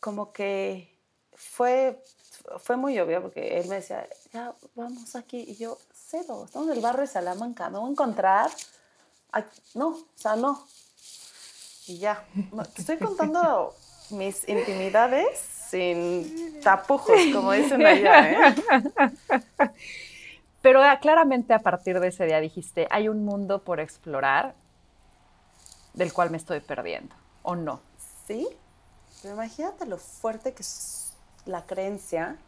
[0.00, 0.90] como que
[1.34, 2.02] fue,
[2.58, 5.44] fue muy obvio porque él me decía, ya vamos aquí.
[5.46, 8.50] Y yo, cero, estamos en el barrio de Salamanca, ¿no voy a encontrar?
[9.74, 10.66] no, o sea, no.
[11.86, 12.26] Y ya,
[12.74, 13.74] estoy contando
[14.10, 18.48] mis intimidades sin tapujos, como dicen allá.
[18.48, 18.54] ¿eh?
[20.62, 24.54] Pero ah, claramente a partir de ese día dijiste, hay un mundo por explorar
[26.00, 27.82] del cual me estoy perdiendo, ¿o no?
[28.26, 28.48] Sí,
[29.20, 31.12] pero imagínate lo fuerte que es
[31.44, 32.38] la creencia.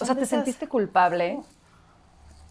[0.00, 1.42] o sea, ¿te sentiste culpable?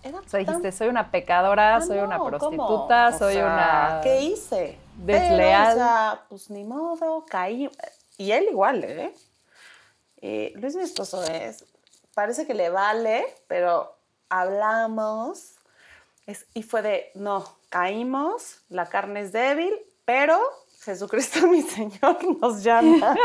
[0.04, 4.02] o sea, dijiste, soy una pecadora, ah, soy una prostituta, soy una...
[4.04, 4.78] ¿Qué hice?
[4.98, 5.74] Desleal.
[5.74, 7.72] o sea, pues ni modo, caí.
[8.18, 9.14] Y él igual, ¿eh?
[10.22, 11.66] Y Luis, mi esposo, es...
[12.14, 13.96] Parece que le vale, pero
[14.30, 15.56] hablamos.
[16.54, 19.74] Y fue de, no, caímos, la carne es débil,
[20.06, 20.39] pero
[20.82, 23.15] Jesucristo mi Señor nos llama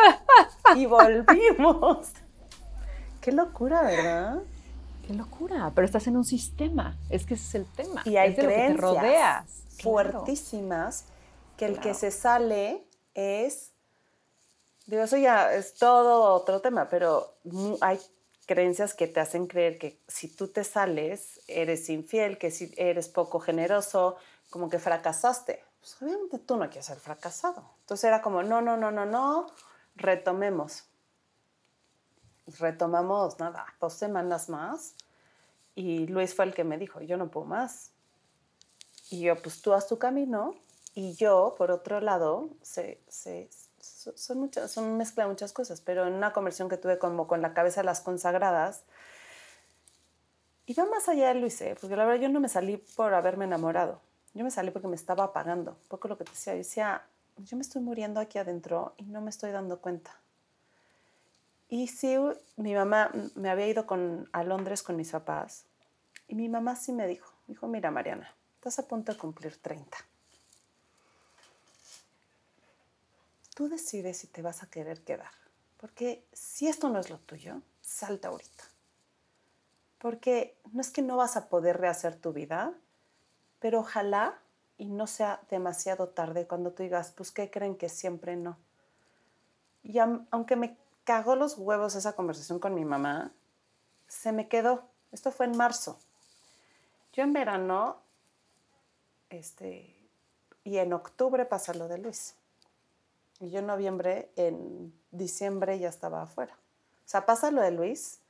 [0.74, 2.08] y volvimos.
[3.20, 4.42] Qué locura, ¿verdad?
[5.06, 8.02] Qué locura, pero estás en un sistema, es que ese es el tema.
[8.04, 9.46] Y hay creencias rodeas.
[9.82, 11.06] fuertísimas
[11.56, 13.72] que el que se sale es,
[14.86, 17.34] digo, eso ya es todo otro tema, pero
[17.80, 18.00] hay
[18.46, 23.08] creencias que te hacen creer que si tú te sales, eres infiel, que si eres
[23.08, 24.16] poco generoso,
[24.50, 25.64] como que fracasaste.
[25.80, 27.64] Pues obviamente tú no quieres ser fracasado.
[27.80, 29.46] Entonces era como, no, no, no, no, no,
[29.96, 30.84] retomemos.
[32.46, 34.94] Y retomamos, nada, dos semanas más.
[35.74, 37.90] Y Luis fue el que me dijo, yo no puedo más.
[39.10, 40.54] Y yo, pues tú haz tu camino.
[40.94, 43.50] Y yo, por otro lado, se, se,
[43.84, 47.54] son, muchas, son mezcla muchas cosas, pero en una conversión que tuve como con la
[47.54, 48.84] cabeza de las consagradas,
[50.66, 54.00] iba más allá de Luis, porque la verdad yo no me salí por haberme enamorado.
[54.34, 55.72] Yo me salí porque me estaba apagando.
[55.72, 57.06] Un poco lo que te decía,
[57.36, 60.18] yo yo me estoy muriendo aquí adentro y no me estoy dando cuenta.
[61.68, 62.16] Y sí,
[62.56, 65.64] mi mamá me había ido con, a Londres con mis papás
[66.28, 69.96] y mi mamá sí me dijo, dijo, mira Mariana, estás a punto de cumplir 30.
[73.54, 75.32] Tú decides si te vas a querer quedar,
[75.76, 78.64] porque si esto no es lo tuyo, salta ahorita.
[79.98, 82.74] Porque no es que no vas a poder rehacer tu vida,
[83.60, 84.38] pero ojalá
[84.76, 88.58] y no sea demasiado tarde cuando tú digas, pues, ¿qué creen que siempre no?
[89.82, 93.32] Y aunque me cagó los huevos esa conversación con mi mamá,
[94.08, 94.84] se me quedó.
[95.12, 95.98] Esto fue en marzo.
[97.12, 97.98] Yo en verano,
[99.30, 99.94] este,
[100.64, 102.34] y en octubre pasa lo de Luis.
[103.40, 106.56] Y yo en noviembre, en diciembre ya estaba afuera.
[107.04, 108.20] O sea, pasa lo de Luis.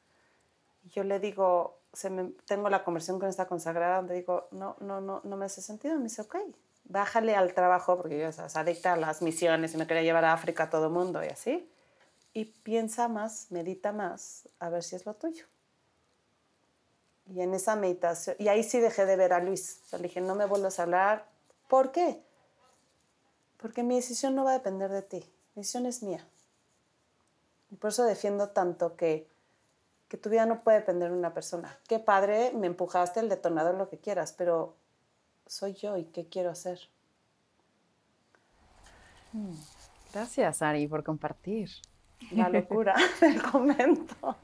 [0.84, 5.00] Yo le digo, se me, tengo la conversión con esta consagrada donde digo, no, no,
[5.00, 5.96] no, no me hace sentido.
[5.96, 6.36] Me dice, ok,
[6.84, 10.32] bájale al trabajo, porque yo se adicta a las misiones y me quería llevar a
[10.32, 11.68] África a todo mundo y así.
[12.32, 15.46] Y piensa más, medita más, a ver si es lo tuyo.
[17.26, 19.80] Y en esa meditación, y ahí sí dejé de ver a Luis.
[19.84, 21.26] O sea, le dije, no me vuelvas a hablar.
[21.68, 22.22] ¿Por qué?
[23.64, 25.24] Porque mi decisión no va a depender de ti.
[25.54, 26.28] Mi decisión es mía.
[27.70, 29.26] Y por eso defiendo tanto que
[30.08, 31.78] que tu vida no puede depender de una persona.
[31.88, 34.76] Qué padre, me empujaste el detonador, lo que quieras, pero
[35.46, 36.78] soy yo y qué quiero hacer.
[39.32, 39.54] Mm,
[40.12, 41.70] gracias, Ari, por compartir.
[42.32, 44.36] La locura del comento.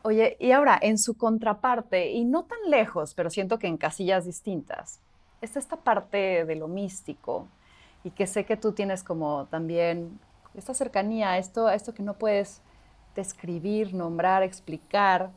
[0.00, 4.24] Oye, y ahora, en su contraparte, y no tan lejos, pero siento que en casillas
[4.24, 5.00] distintas,
[5.42, 7.48] está esta parte de lo místico,
[8.04, 10.20] y que sé que tú tienes como también
[10.54, 12.60] esta cercanía, esto, esto que no puedes
[13.16, 15.30] describir, nombrar, explicar.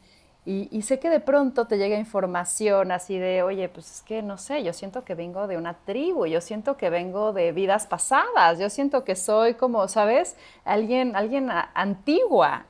[0.45, 4.37] Y, sé que de pronto te llega información así de, oye, pues es que no
[4.37, 8.57] sé, yo siento que vengo de una tribu, yo siento que vengo de vidas pasadas,
[8.57, 10.37] yo siento que soy como, ¿sabes?
[10.63, 12.65] Alguien, alguien antigua.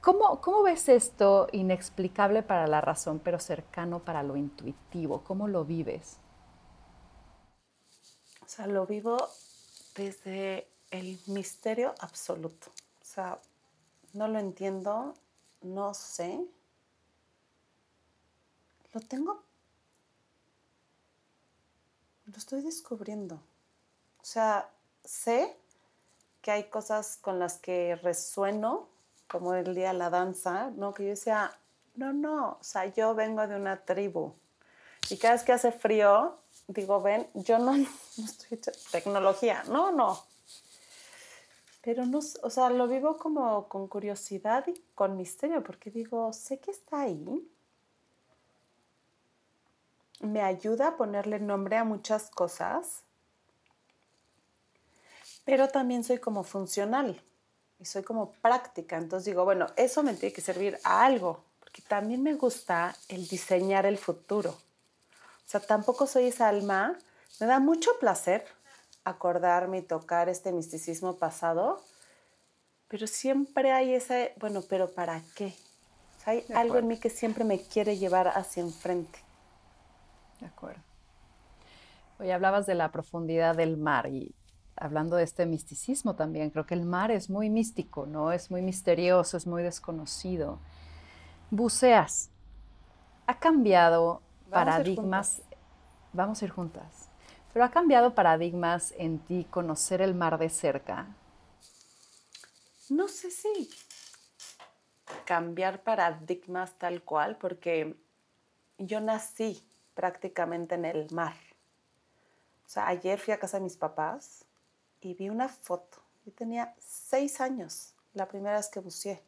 [0.00, 5.22] ¿Cómo, ¿Cómo ves esto inexplicable para la razón, pero cercano para lo intuitivo?
[5.22, 6.18] ¿Cómo lo vives?
[8.50, 9.16] O sea, lo vivo
[9.94, 12.72] desde el misterio absoluto.
[13.00, 13.38] O sea,
[14.12, 15.14] no lo entiendo,
[15.62, 16.44] no sé.
[18.92, 19.40] Lo tengo,
[22.26, 23.36] lo estoy descubriendo.
[23.36, 24.68] O sea,
[25.04, 25.56] sé
[26.42, 28.88] que hay cosas con las que resueno,
[29.28, 30.92] como el día de la danza, ¿no?
[30.92, 31.56] Que yo decía,
[31.94, 34.34] no, no, o sea, yo vengo de una tribu.
[35.10, 36.38] Y cada vez que hace frío,
[36.68, 40.22] digo, ven, yo no, no estoy hecha tecnología, no, no,
[41.82, 46.58] pero no, o sea, lo vivo como con curiosidad y con misterio, porque digo, sé
[46.58, 47.50] que está ahí.
[50.20, 53.02] Me ayuda a ponerle nombre a muchas cosas,
[55.44, 57.22] pero también soy como funcional
[57.78, 58.98] y soy como práctica.
[58.98, 63.26] Entonces digo, bueno, eso me tiene que servir a algo, porque también me gusta el
[63.26, 64.54] diseñar el futuro.
[65.50, 66.96] O sea, tampoco soy esa alma,
[67.40, 68.44] me da mucho placer
[69.02, 71.82] acordarme y tocar este misticismo pasado,
[72.86, 75.52] pero siempre hay ese, bueno, pero ¿para qué?
[76.24, 79.18] hay algo en mí que siempre me quiere llevar hacia enfrente.
[80.38, 80.80] De acuerdo.
[82.20, 84.32] Hoy hablabas de la profundidad del mar y
[84.76, 88.30] hablando de este misticismo también, creo que el mar es muy místico, ¿no?
[88.30, 90.60] Es muy misterioso, es muy desconocido.
[91.50, 92.30] Buceas.
[93.26, 95.42] Ha cambiado paradigmas.
[96.12, 97.08] Vamos a ir juntas.
[97.52, 101.06] Pero ha cambiado paradigmas en ti conocer el mar de cerca.
[102.88, 103.70] No sé si
[105.24, 107.96] cambiar paradigmas tal cual, porque
[108.78, 111.34] yo nací prácticamente en el mar.
[112.66, 114.44] O sea, ayer fui a casa de mis papás
[115.00, 115.98] y vi una foto.
[116.24, 119.22] Yo tenía seis años, la primera vez que buceé,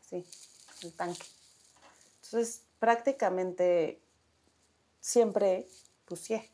[0.00, 0.24] sí,
[0.82, 1.26] el tanque.
[2.24, 4.00] Entonces, prácticamente
[5.06, 5.68] siempre
[6.08, 6.50] buceé.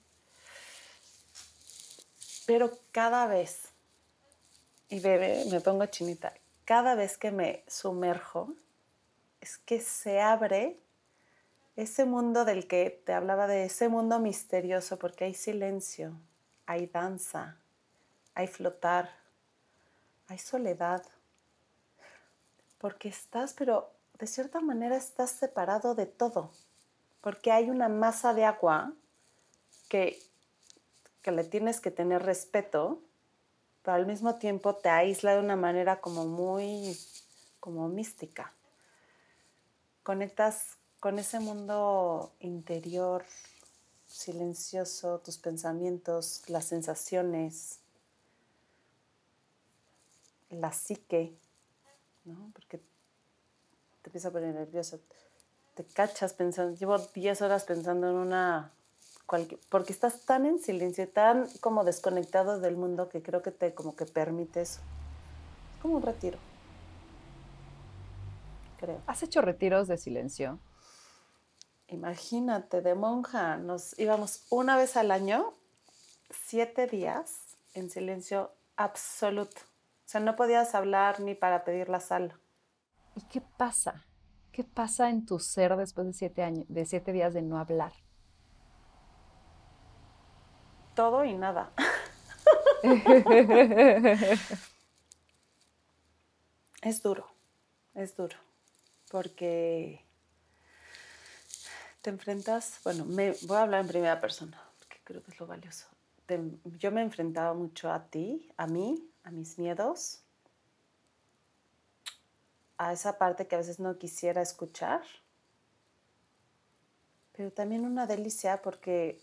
[2.44, 3.70] Pero cada vez,
[4.90, 6.34] y bebé, me pongo chinita,
[6.66, 8.52] cada vez que me sumerjo,
[9.40, 10.78] es que se abre
[11.76, 16.20] ese mundo del que te hablaba, de ese mundo misterioso, porque hay silencio,
[16.66, 17.56] hay danza,
[18.34, 19.10] hay flotar,
[20.28, 21.02] hay soledad,
[22.76, 26.52] porque estás, pero de cierta manera estás separado de todo,
[27.22, 28.92] porque hay una masa de agua
[29.88, 30.20] que
[31.22, 33.00] que le tienes que tener respeto,
[33.82, 36.98] pero al mismo tiempo te aísla de una manera como muy,
[37.60, 38.52] como mística.
[40.02, 43.24] Conectas con ese mundo interior
[44.06, 47.78] silencioso, tus pensamientos, las sensaciones,
[50.50, 51.34] la psique,
[52.24, 52.50] ¿no?
[52.52, 55.00] Porque te empieza a poner nervioso.
[55.74, 58.70] Te cachas pensando, llevo 10 horas pensando en una...
[59.70, 63.96] porque estás tan en silencio, tan como desconectado del mundo que creo que te como
[63.96, 64.80] que permite eso.
[65.74, 66.38] Es como un retiro.
[68.78, 69.00] Creo.
[69.06, 70.58] ¿Has hecho retiros de silencio?
[71.88, 75.52] Imagínate, de monja, nos íbamos una vez al año,
[76.30, 77.36] siete días
[77.74, 79.60] en silencio absoluto.
[80.06, 82.34] O sea, no podías hablar ni para pedir la sal.
[83.14, 84.04] ¿Y qué pasa?
[84.52, 87.92] ¿Qué pasa en tu ser después de siete, años, de siete días de no hablar?
[90.94, 91.72] Todo y nada.
[96.82, 97.26] es duro,
[97.94, 98.36] es duro,
[99.10, 100.04] porque
[102.02, 105.46] te enfrentas, bueno, me, voy a hablar en primera persona, porque creo que es lo
[105.46, 105.86] valioso.
[106.78, 110.21] yo me enfrentaba mucho a ti, a mí, a mis miedos,
[112.78, 115.02] a esa parte que a veces no quisiera escuchar,
[117.32, 119.20] pero también una delicia porque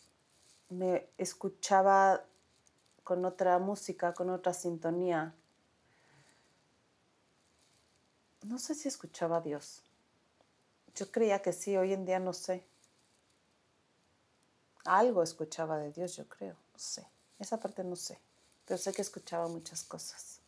[0.69, 2.23] me escuchaba
[3.03, 5.33] con otra música, con otra sintonía.
[8.43, 9.83] No sé si escuchaba a Dios.
[10.95, 12.63] Yo creía que sí, hoy en día no sé.
[14.85, 17.05] Algo escuchaba de Dios, yo creo, no sé.
[17.37, 18.19] Esa parte no sé,
[18.65, 20.39] pero sé que escuchaba muchas cosas.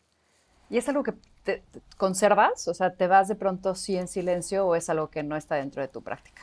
[0.70, 1.14] ¿Y es algo que
[1.44, 1.64] te,
[1.98, 2.68] conservas?
[2.68, 5.56] O sea, ¿te vas de pronto sí en silencio o es algo que no está
[5.56, 6.42] dentro de tu práctica?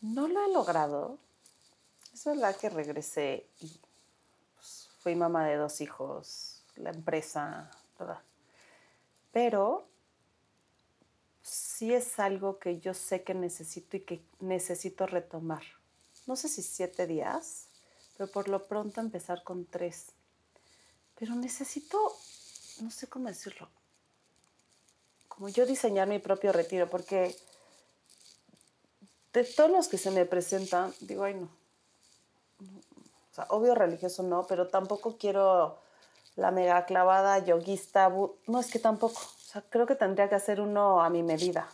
[0.00, 1.18] No lo he logrado.
[2.12, 3.80] Es verdad que regresé y
[4.56, 8.22] pues, fui mamá de dos hijos, la empresa, toda.
[9.32, 9.88] Pero
[11.42, 15.62] sí es algo que yo sé que necesito y que necesito retomar.
[16.26, 17.68] No sé si siete días,
[18.16, 20.12] pero por lo pronto empezar con tres.
[21.18, 21.98] Pero necesito
[22.82, 23.68] no sé cómo decirlo,
[25.40, 27.34] como yo diseñar mi propio retiro, porque
[29.32, 31.48] de todos los que se me presentan, digo, ay no.
[33.30, 35.80] O sea, obvio religioso no, pero tampoco quiero
[36.36, 38.12] la mega clavada yoguista.
[38.48, 39.18] No, es que tampoco.
[39.18, 41.66] O sea, creo que tendría que hacer uno a mi medida.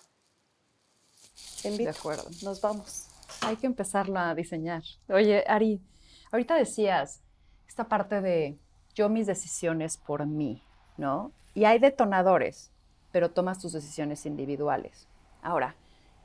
[1.64, 2.30] De acuerdo.
[2.44, 3.08] Nos vamos.
[3.40, 4.84] Hay que empezarlo a diseñar.
[5.08, 5.82] Oye, Ari,
[6.30, 7.20] ahorita decías
[7.66, 8.60] esta parte de
[8.94, 10.62] yo mis decisiones por mí.
[10.96, 11.32] ¿no?
[11.54, 12.70] Y hay detonadores,
[13.12, 15.06] pero tomas tus decisiones individuales.
[15.42, 15.74] Ahora,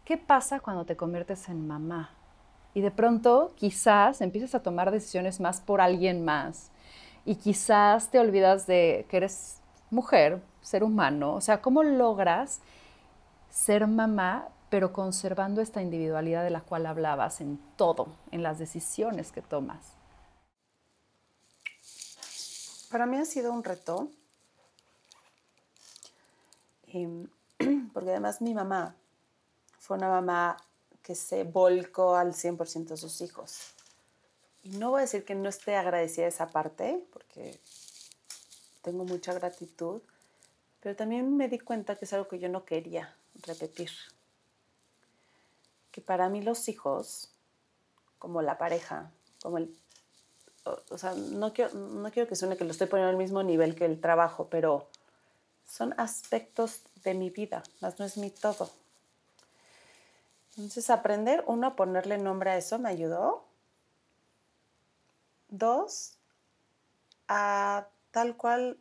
[0.05, 2.11] ¿qué pasa cuando te conviertes en mamá?
[2.73, 6.71] Y de pronto quizás empiezas a tomar decisiones más por alguien más
[7.25, 9.57] y quizás te olvidas de que eres
[9.89, 11.33] mujer, ser humano.
[11.35, 12.61] O sea, ¿cómo logras
[13.49, 19.31] ser mamá pero conservando esta individualidad de la cual hablabas en todo, en las decisiones
[19.31, 19.97] que tomas?
[22.89, 24.09] Para mí ha sido un reto
[26.93, 27.27] Em,
[27.93, 28.95] porque además mi mamá
[29.79, 30.57] fue una mamá
[31.01, 33.73] que se volcó al 100% de sus hijos.
[34.63, 37.59] Y no voy a decir que no esté agradecida de esa parte, porque
[38.81, 40.01] tengo mucha gratitud,
[40.81, 43.15] pero también me di cuenta que es algo que yo no quería
[43.47, 43.89] repetir.
[45.91, 47.31] Que para mí los hijos,
[48.19, 49.11] como la pareja,
[49.41, 49.67] como.
[50.89, 53.73] O, sea, no quiero, no quiero que suene que lo estoy poniendo al mismo nivel
[53.73, 54.87] que el trabajo, pero
[55.71, 58.69] son aspectos de mi vida, más no es mi todo.
[60.57, 63.45] Entonces, aprender, uno, a ponerle nombre a eso me ayudó.
[65.47, 66.17] Dos,
[67.29, 68.77] a tal cual,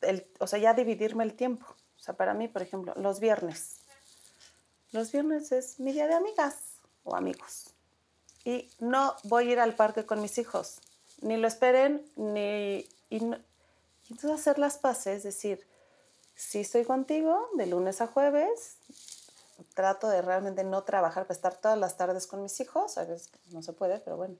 [0.00, 1.66] el, o sea, ya dividirme el tiempo.
[2.00, 3.76] O sea, para mí, por ejemplo, los viernes.
[4.90, 6.56] Los viernes es mi día de amigas
[7.04, 7.70] o amigos.
[8.44, 10.80] Y no voy a ir al parque con mis hijos.
[11.20, 12.88] Ni lo esperen, ni...
[14.10, 15.66] entonces hacer las paces, decir,
[16.34, 18.76] si estoy contigo de lunes a jueves,
[19.74, 23.30] trato de realmente no trabajar para estar todas las tardes con mis hijos, a veces
[23.50, 24.36] no se puede, pero bueno.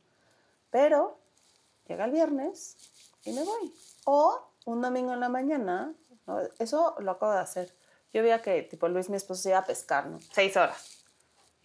[0.70, 1.18] Pero
[1.86, 2.76] llega el viernes
[3.24, 3.74] y me voy.
[4.04, 5.94] O un domingo en la mañana,
[6.58, 7.74] eso lo acabo de hacer.
[8.12, 10.18] Yo veía que tipo Luis, mi esposo, se iba a pescar, ¿no?
[10.32, 11.04] Seis horas.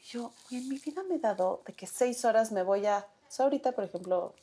[0.04, 3.08] Yo, en mi vida me he dado de que seis horas me voy a...
[3.40, 4.36] ahorita, por ejemplo,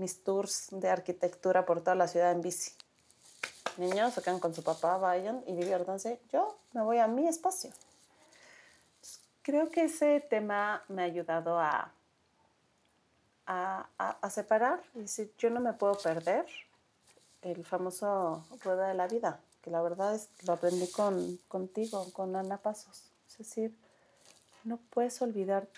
[0.00, 2.72] mis tours de arquitectura por toda la ciudad en bici.
[3.76, 6.20] Niños se quedan con su papá, vayan y diviértanse.
[6.32, 7.70] Yo me voy a mi espacio.
[9.42, 11.92] Creo que ese tema me ha ayudado a,
[13.46, 16.46] a, a, separar y decir, yo no me puedo perder
[17.42, 22.36] el famoso rueda de la vida, que la verdad es lo aprendí con, contigo, con
[22.36, 23.02] Ana Pasos.
[23.28, 23.74] Es decir,
[24.64, 25.68] no puedes olvidar,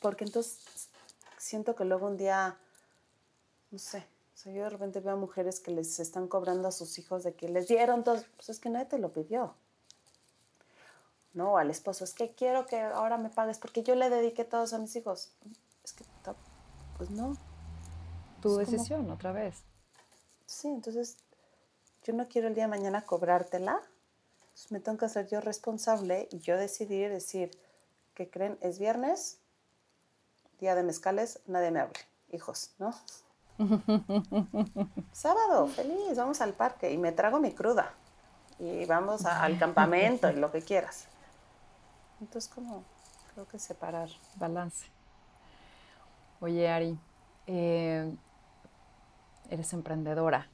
[0.00, 0.88] porque entonces
[1.36, 2.56] siento que luego un día,
[3.72, 4.06] no sé,
[4.46, 7.34] o yo de repente veo a mujeres que les están cobrando a sus hijos de
[7.34, 9.54] que les dieron todo, pues es que nadie te lo pidió.
[11.34, 14.74] No, al esposo, es que quiero que ahora me pagues porque yo le dediqué todos
[14.74, 15.30] a mis hijos.
[15.82, 16.04] Es que,
[16.98, 17.36] pues no.
[18.42, 19.62] Tu decisión, otra vez.
[20.44, 21.16] Sí, entonces
[22.04, 23.80] yo no quiero el día de mañana cobrártela.
[24.40, 27.50] Entonces me tengo que hacer yo responsable y yo decidir, decir,
[28.14, 28.58] que creen?
[28.60, 29.38] Es viernes,
[30.60, 31.98] día de mezcales, nadie me hable.
[32.30, 32.94] Hijos, ¿no?
[35.12, 37.92] Sábado, feliz, vamos al parque y me trago mi cruda
[38.58, 41.06] y vamos al campamento y lo que quieras.
[42.20, 42.84] Entonces, como
[43.34, 44.08] creo que separar.
[44.36, 44.86] Balance.
[46.40, 46.98] Oye, Ari,
[47.46, 48.14] eh,
[49.50, 50.48] eres emprendedora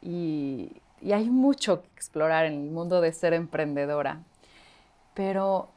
[0.00, 4.20] y, y hay mucho que explorar en el mundo de ser emprendedora,
[5.14, 5.68] pero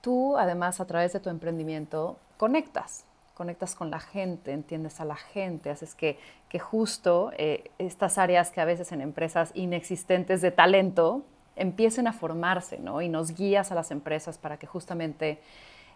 [0.00, 3.04] tú además a través de tu emprendimiento conectas,
[3.38, 6.18] conectas con la gente, entiendes a la gente, haces que,
[6.48, 11.22] que justo eh, estas áreas que a veces en empresas inexistentes de talento
[11.54, 13.00] empiecen a formarse, ¿no?
[13.00, 15.40] Y nos guías a las empresas para que justamente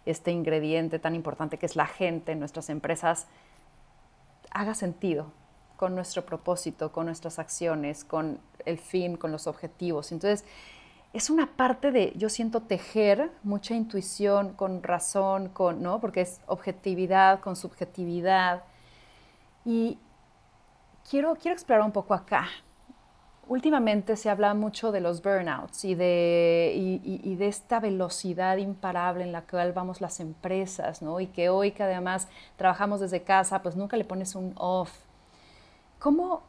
[0.06, 3.26] este ingrediente tan importante que es la gente en nuestras empresas
[4.52, 5.32] haga sentido
[5.76, 10.12] con nuestro propósito, con nuestras acciones, con el fin, con los objetivos.
[10.12, 10.44] Entonces,
[11.12, 16.00] es una parte de, yo siento, tejer mucha intuición con razón, con, ¿no?
[16.00, 18.62] Porque es objetividad con subjetividad.
[19.64, 19.98] Y
[21.08, 22.48] quiero, quiero explorar un poco acá.
[23.46, 29.32] Últimamente se habla mucho de los burnouts y de, y, de esta velocidad imparable en
[29.32, 31.20] la que vamos las empresas, ¿no?
[31.20, 34.90] Y que hoy que además trabajamos desde casa, pues nunca le pones un off.
[35.98, 36.42] ¿Cómo,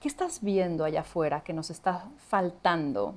[0.00, 3.14] qué estás viendo allá afuera que nos está faltando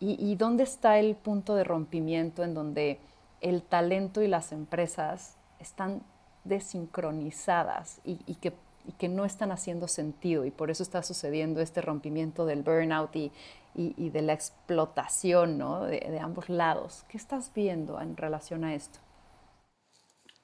[0.00, 3.00] ¿Y, dónde está el punto de rompimiento en donde
[3.40, 6.02] el talento y las empresas están
[6.44, 8.54] desincronizadas y, que,
[9.08, 10.44] no están haciendo sentido?
[10.44, 13.32] Y por eso está sucediendo este rompimiento del burnout y,
[13.74, 15.84] de la explotación ¿no?
[15.84, 17.04] de, de ambos lados.
[17.08, 19.00] ¿Qué estás viendo en relación a esto?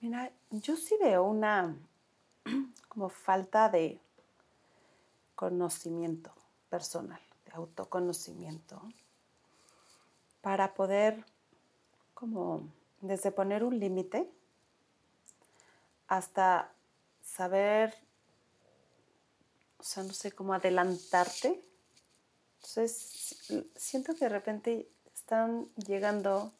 [0.00, 1.76] Mira, yo sí veo una
[2.88, 4.00] como falta de
[5.36, 6.32] conocimiento
[6.68, 8.82] personal, de autoconocimiento
[10.45, 11.24] para poder
[12.12, 12.68] como
[13.01, 14.30] desde poner un límite
[16.07, 16.70] hasta
[17.22, 17.95] saber,
[19.78, 21.64] o sea, no sé, cómo adelantarte.
[22.57, 23.42] Entonces,
[23.74, 26.53] siento que de repente están llegando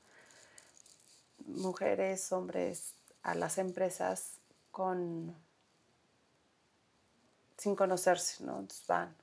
[1.47, 4.30] mujeres, hombres a las empresas
[4.70, 5.37] con
[7.59, 8.61] sin conocerse, ¿no?
[8.61, 9.14] Entonces van.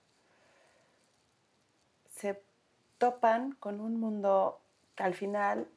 [3.01, 4.61] Topan con un mundo
[4.95, 5.67] que al final,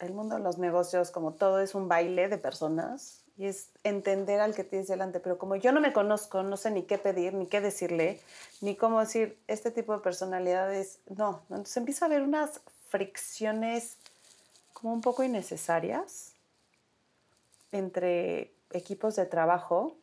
[0.00, 4.40] el mundo de los negocios, como todo es un baile de personas y es entender
[4.40, 7.34] al que tienes delante, pero como yo no me conozco, no sé ni qué pedir,
[7.34, 8.20] ni qué decirle,
[8.60, 13.98] ni cómo decir este tipo de personalidades, no, entonces empieza a haber unas fricciones
[14.72, 16.32] como un poco innecesarias
[17.70, 19.96] entre equipos de trabajo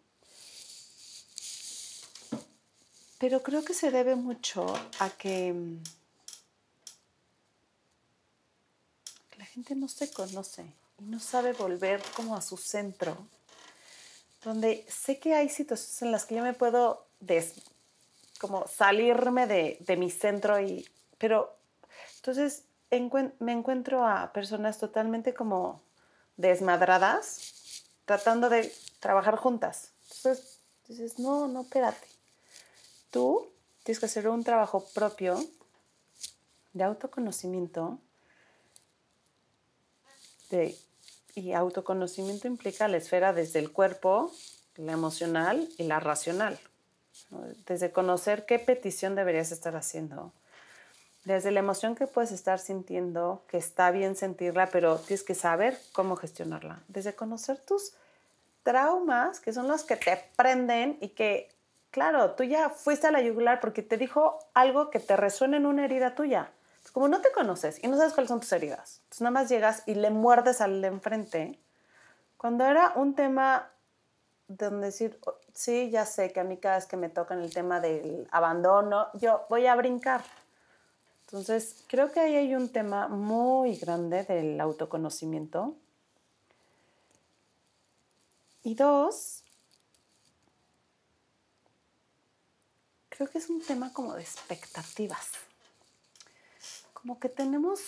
[3.19, 4.65] Pero creo que se debe mucho
[4.99, 5.53] a que
[9.37, 13.17] la gente no se conoce y no sabe volver como a su centro,
[14.43, 17.55] donde sé que hay situaciones en las que yo me puedo des,
[18.39, 21.53] como salirme de, de mi centro y pero
[22.15, 22.63] entonces
[23.39, 25.81] me encuentro a personas totalmente como
[26.37, 29.91] desmadradas tratando de trabajar juntas.
[30.03, 32.18] Entonces dices, no, no, espérate
[33.11, 33.51] tú
[33.83, 35.39] tienes que hacer un trabajo propio
[36.73, 37.99] de autoconocimiento.
[41.35, 44.31] y autoconocimiento implica la esfera desde el cuerpo,
[44.75, 46.59] la emocional y la racional.
[47.67, 50.33] Desde conocer qué petición deberías estar haciendo.
[51.25, 55.79] Desde la emoción que puedes estar sintiendo, que está bien sentirla, pero tienes que saber
[55.91, 56.81] cómo gestionarla.
[56.87, 57.93] Desde conocer tus
[58.63, 61.49] traumas, que son los que te prenden y que
[61.91, 65.65] Claro, tú ya fuiste a la yugular porque te dijo algo que te resuena en
[65.65, 66.51] una herida tuya.
[66.93, 69.83] Como no te conoces y no sabes cuáles son tus heridas, entonces nada más llegas
[69.85, 71.59] y le muerdes al de enfrente.
[72.37, 73.69] Cuando era un tema
[74.47, 77.53] donde decir, oh, sí, ya sé que a mí cada vez que me tocan el
[77.53, 80.23] tema del abandono, yo voy a brincar.
[81.25, 85.75] Entonces, creo que ahí hay un tema muy grande del autoconocimiento.
[88.63, 89.43] Y dos,
[93.19, 95.31] creo que es un tema como de expectativas.
[96.93, 97.81] Como que tenemos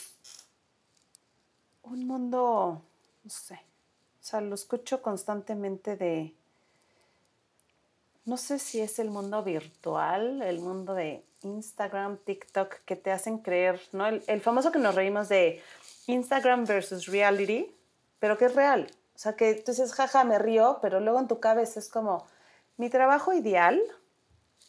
[1.83, 2.81] un mundo,
[3.23, 6.35] no sé, O sea, lo escucho constantemente de,
[8.25, 13.37] no sé si es el mundo virtual, el mundo de Instagram, TikTok, que te hacen
[13.37, 14.07] creer, ¿no?
[14.07, 15.63] El, famoso que nos reímos de
[16.07, 17.73] Instagram versus reality,
[18.19, 18.91] pero que es real.
[19.15, 22.27] O sea, que tú dices, jaja, me río, pero luego en tu cabeza es como,
[22.75, 23.81] mi trabajo ideal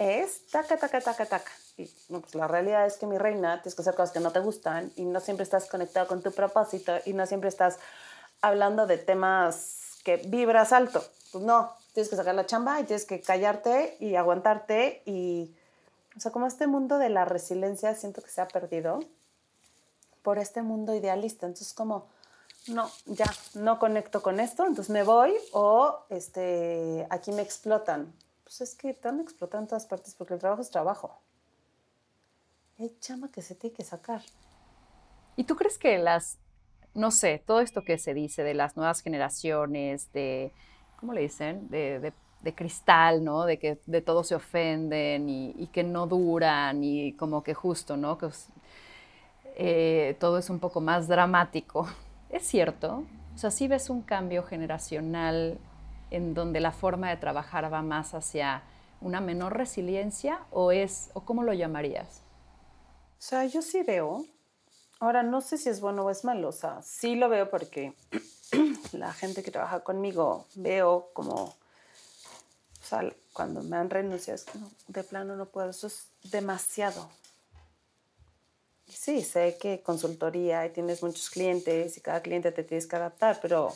[0.03, 1.53] es taca, taca, taca, taca.
[1.77, 4.41] Y pues la realidad es que mi reina, tienes que hacer cosas que no te
[4.41, 7.79] gustan y no siempre estás conectado con tu propósito y no siempre estás
[8.41, 11.03] hablando de temas que vibras alto.
[11.31, 15.55] Pues no, tienes que sacar la chamba y tienes que callarte y aguantarte y,
[16.17, 19.01] o sea, como este mundo de la resiliencia siento que se ha perdido
[20.23, 21.47] por este mundo idealista.
[21.47, 22.09] Entonces, como,
[22.69, 28.13] no, ya, no conecto con esto, entonces me voy o este, aquí me explotan.
[28.53, 31.19] Pues es que te van a explotar en todas partes porque el trabajo es trabajo.
[32.79, 34.21] Hay chama que se tiene que sacar.
[35.37, 36.37] ¿Y tú crees que las,
[36.93, 40.53] no sé, todo esto que se dice de las nuevas generaciones, de,
[41.01, 41.71] ¿cómo le dicen?
[41.71, 42.13] De,
[42.55, 43.47] cristal, ¿no?
[43.47, 48.19] De que de todo se ofenden y, que no duran y como que justo, ¿no?
[48.19, 48.29] Que
[49.57, 51.87] eh, todo es un poco más dramático.
[52.29, 53.05] ¿Es cierto?
[53.35, 55.59] O sea, ¿sí ves un cambio generacional
[56.13, 58.63] en donde la forma de trabajar va más hacia
[59.01, 62.21] una menor resiliencia o es, o cómo lo llamarías?
[63.19, 64.25] O sea, yo sí veo.
[65.01, 66.49] Ahora, no sé si es bueno o es malo.
[66.49, 67.95] O sea, sí lo veo porque
[68.93, 71.55] la gente que trabaja conmigo veo como, o
[72.85, 74.59] sea, cuando me han renunciado, es que
[74.89, 77.09] de plano no puedo, eso es demasiado.
[78.87, 82.97] Y sí, sé que consultoría y tienes muchos clientes y cada cliente te tienes que
[82.97, 83.73] adaptar, pero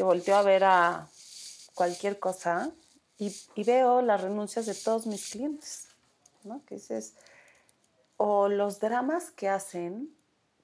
[0.00, 1.10] que volteo a ver a
[1.74, 2.70] cualquier cosa
[3.18, 5.88] y, veo las renuncias de todos mis clientes,
[6.42, 6.62] ¿no?
[6.64, 6.80] Que
[8.16, 10.08] o los dramas que hacen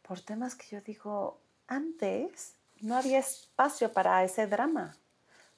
[0.01, 4.97] por temas que yo digo, antes no había espacio para ese drama.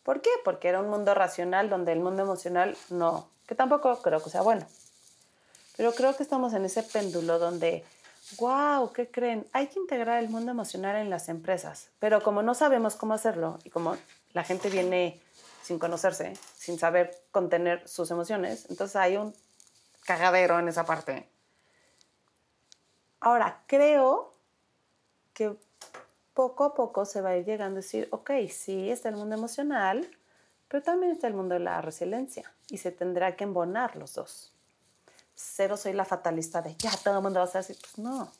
[0.02, 0.30] ¿Por qué?
[0.44, 4.42] Porque era un mundo racional donde el mundo emocional no, que tampoco creo que sea
[4.42, 4.66] bueno.
[5.76, 7.84] Pero creo que estamos en ese péndulo donde,
[8.38, 9.46] wow, ¿qué creen?
[9.52, 13.58] Hay que integrar el mundo emocional en las empresas, pero como no sabemos cómo hacerlo
[13.64, 13.96] y como
[14.32, 15.20] la gente viene
[15.62, 19.34] sin conocerse, sin saber contener sus emociones, entonces hay un
[20.04, 21.28] cagadero en esa parte
[23.20, 24.32] Ahora, creo
[25.34, 25.56] que
[26.34, 29.34] poco a poco se va a ir llegando a decir, ok, sí, está el mundo
[29.34, 30.08] emocional,
[30.68, 34.54] pero también está el mundo de la resiliencia y se tendrá que embonar los dos.
[35.40, 37.74] Cero soy la fatalista de ya todo el mundo va a ser así.
[37.74, 38.32] Pues no,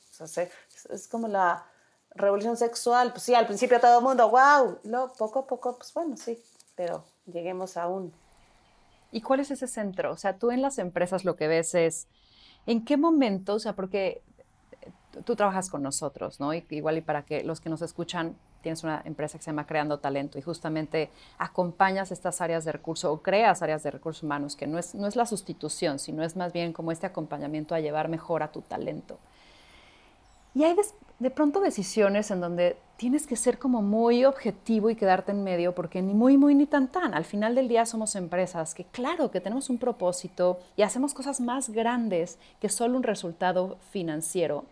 [0.90, 1.64] es como la
[2.10, 3.12] revolución sexual.
[3.12, 6.42] Pues sí, al principio todo el mundo, wow, luego poco a poco, pues bueno, sí,
[6.74, 8.12] pero lleguemos a un.
[9.12, 10.10] ¿Y cuál es ese centro?
[10.10, 12.08] O sea, tú en las empresas lo que ves es,
[12.66, 13.54] ¿en qué momento?
[13.54, 14.22] O sea, porque
[15.24, 16.52] tú trabajas con nosotros, ¿no?
[16.52, 19.98] igual y para que los que nos escuchan, tienes una empresa que se llama Creando
[19.98, 24.66] Talento y justamente acompañas estas áreas de recurso o creas áreas de recursos humanos, que
[24.66, 28.08] no es, no es la sustitución, sino es más bien como este acompañamiento a llevar
[28.08, 29.18] mejor a tu talento.
[30.54, 30.74] Y hay
[31.20, 35.74] de, pronto decisiones en donde tienes que ser como muy objetivo y quedarte en medio,
[35.74, 37.14] porque ni muy, muy, ni tan, tan.
[37.14, 41.40] Al final del día somos empresas que, claro, que tenemos un propósito y hacemos cosas
[41.40, 44.64] más grandes que solo un resultado financiero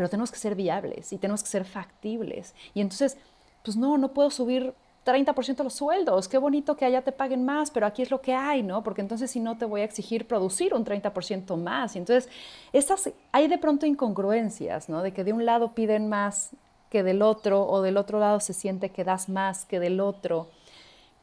[0.00, 2.54] pero tenemos que ser viables y tenemos que ser factibles.
[2.72, 3.18] Y entonces,
[3.62, 4.72] pues no, no puedo subir
[5.04, 8.32] 30% los sueldos, qué bonito que allá te paguen más, pero aquí es lo que
[8.32, 8.82] hay, ¿no?
[8.82, 11.96] Porque entonces si no te voy a exigir producir un 30% más.
[11.96, 12.32] Y entonces,
[12.72, 15.02] estas, hay de pronto incongruencias, ¿no?
[15.02, 16.52] De que de un lado piden más
[16.88, 20.48] que del otro, o del otro lado se siente que das más que del otro.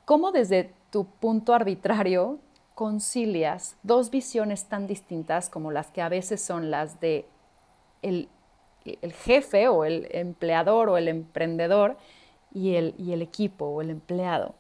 [0.06, 2.38] ¿Cómo desde tu punto arbitrario
[2.76, 7.26] concilias dos visiones tan distintas como las que a veces son las de
[8.04, 8.30] el
[9.02, 11.98] el jefe o el empleador o el emprendedor
[12.54, 14.56] y el, y el equipo o el empleado?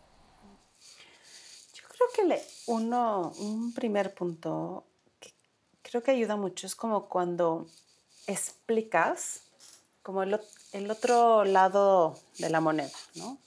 [1.73, 4.83] Yo creo que uno, un primer punto
[5.19, 5.31] que
[5.81, 7.67] creo que ayuda mucho es como cuando
[8.27, 9.43] explicas
[10.03, 10.39] como el,
[10.71, 13.37] el otro lado de la moneda, ¿no?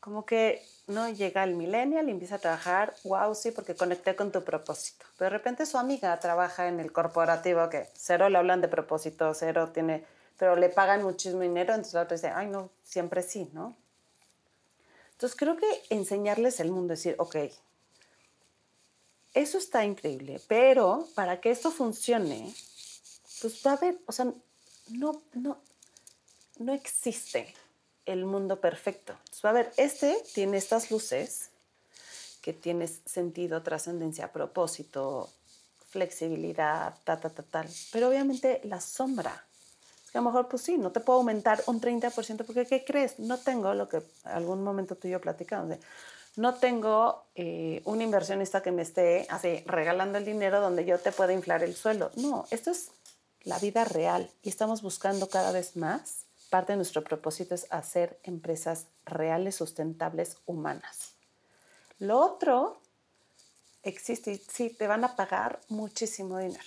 [0.00, 1.08] Como que ¿no?
[1.08, 5.06] Llega el millennial y empieza a trabajar, wow, sí, porque conecté con tu propósito.
[5.16, 9.32] Pero de repente su amiga trabaja en el corporativo que cero le hablan de propósito,
[9.34, 10.04] cero tiene,
[10.38, 13.76] pero le pagan muchísimo dinero, entonces la otra dice, ay, no, siempre sí, ¿no?
[15.12, 17.36] Entonces creo que enseñarles el mundo, decir, ok,
[19.32, 22.52] eso está increíble, pero para que esto funcione,
[23.40, 24.26] pues va a haber, o sea,
[24.88, 25.58] no, no,
[26.58, 27.54] no existe
[28.06, 29.12] el mundo perfecto.
[29.12, 31.50] Entonces, a ver, este tiene estas luces
[32.42, 35.30] que tienes sentido, trascendencia, propósito,
[35.88, 37.68] flexibilidad, ta, ta, ta, tal.
[37.92, 39.46] Pero obviamente la sombra,
[40.12, 43.18] que a lo mejor, pues sí, no te puedo aumentar un 30% porque, ¿qué crees?
[43.18, 45.78] No tengo lo que algún momento tú y yo platicamos.
[46.36, 51.12] no tengo eh, un inversionista que me esté así regalando el dinero donde yo te
[51.12, 52.10] pueda inflar el suelo.
[52.16, 52.90] No, esto es
[53.44, 56.24] la vida real y estamos buscando cada vez más.
[56.54, 61.16] Parte de nuestro propósito es hacer empresas reales, sustentables, humanas.
[61.98, 62.80] Lo otro
[63.82, 66.62] existe, sí, te van a pagar muchísimo dinero,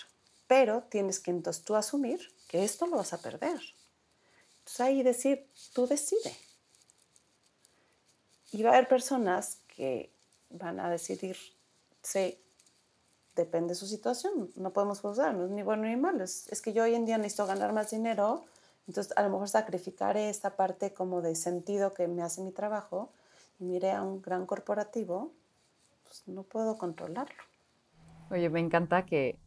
[0.45, 2.19] pero tienes que entonces tú asumir
[2.49, 3.61] que esto lo vas a perder.
[4.57, 6.35] Entonces ahí decir, tú decide.
[8.51, 10.11] Y va a haber personas que
[10.49, 11.37] van a decidir,
[12.01, 12.37] sí,
[13.37, 16.61] depende de su situación, no podemos juzgar, no es ni bueno ni malo, es, es,
[16.61, 18.43] que yo hoy en día necesito ganar más dinero,
[18.87, 23.11] entonces a lo mejor sacrificaré esta parte como de sentido que me hace mi trabajo
[23.59, 25.31] y mire a un gran corporativo,
[26.03, 27.43] pues no puedo controlarlo.
[28.29, 29.37] Oye, me encanta que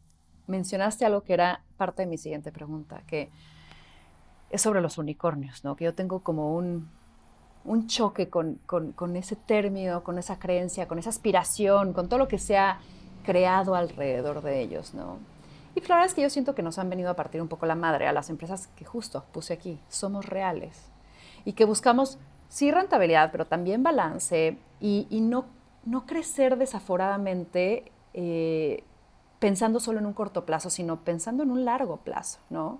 [0.47, 3.29] mencionaste algo que era parte de mi siguiente pregunta, que
[4.49, 5.75] es sobre los unicornios, ¿no?
[5.75, 6.89] Que yo tengo como un,
[7.63, 12.19] un choque con, con, con, ese término, con esa creencia, con esa aspiración, con todo
[12.19, 12.79] lo que se ha
[13.23, 15.19] creado alrededor de ellos, ¿no?
[15.75, 17.65] Y la verdad es que yo siento que nos han venido a partir un poco
[17.65, 20.89] la madre a las empresas que justo puse aquí, somos reales
[21.45, 22.17] y que buscamos
[22.49, 25.45] sí rentabilidad, pero también balance y, y no,
[25.85, 28.83] no crecer desaforadamente eh,
[29.39, 32.79] pensando solo en un corto plazo, sino pensando en un largo plazo, ¿no?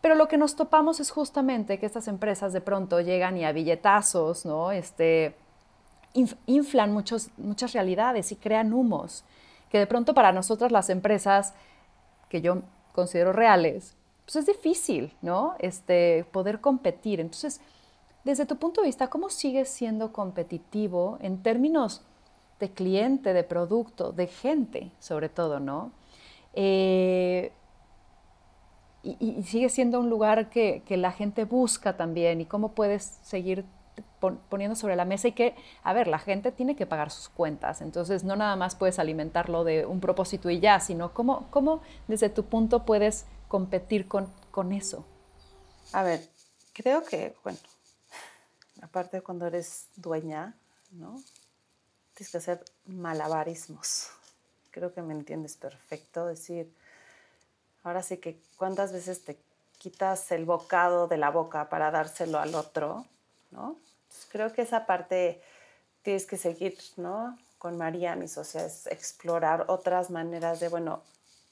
[0.00, 3.52] Pero lo que nos topamos es justamente que estas empresas de pronto llegan y a
[3.52, 4.70] billetazos, ¿no?
[4.70, 5.34] Este,
[6.46, 9.24] inflan muchos, muchas realidades y crean humos,
[9.68, 11.54] que de pronto para nosotras las empresas
[12.30, 12.62] que yo
[12.94, 15.54] considero reales, pues es difícil, ¿no?
[15.58, 17.20] Este, poder competir.
[17.20, 17.60] Entonces,
[18.24, 22.02] desde tu punto de vista, ¿cómo sigues siendo competitivo en términos
[22.60, 25.92] de cliente, de producto, de gente, sobre todo, ¿no?
[26.54, 27.52] Eh,
[29.02, 33.64] y, sigue siendo un lugar que, la gente busca también y cómo puedes seguir
[34.20, 37.80] poniendo sobre la mesa y que, a ver, la gente tiene que pagar sus cuentas,
[37.80, 42.28] entonces no nada más puedes alimentarlo de un propósito y ya, sino cómo, cómo desde
[42.28, 45.04] tu punto puedes competir con, con eso.
[45.92, 46.20] A ver,
[46.72, 47.58] creo que, bueno,
[48.82, 50.54] aparte cuando eres dueña,
[50.92, 51.20] ¿no?
[52.20, 54.10] tienes que hacer malabarismos.
[54.70, 56.26] Creo que me entiendes perfecto.
[56.26, 56.70] Decir,
[57.82, 59.38] ahora sí que cuántas veces te
[59.78, 63.06] quitas el bocado de la boca para dárselo al otro,
[63.50, 63.78] ¿no?
[64.30, 65.40] Creo que esa parte
[66.02, 67.38] tienes que seguir, ¿no?
[67.58, 71.02] Con María, mi socia, es explorar otras maneras de, bueno,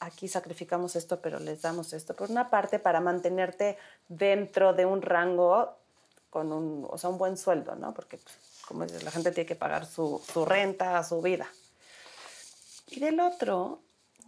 [0.00, 2.14] aquí sacrificamos esto, pero les damos esto.
[2.14, 3.76] Por una parte, para mantenerte
[4.08, 5.76] dentro de un rango
[6.30, 7.94] con un, o sea, un buen sueldo, ¿no?
[7.94, 11.46] Porque pues, como dices, la gente tiene que pagar su, su renta, su vida.
[12.86, 13.80] Y del otro,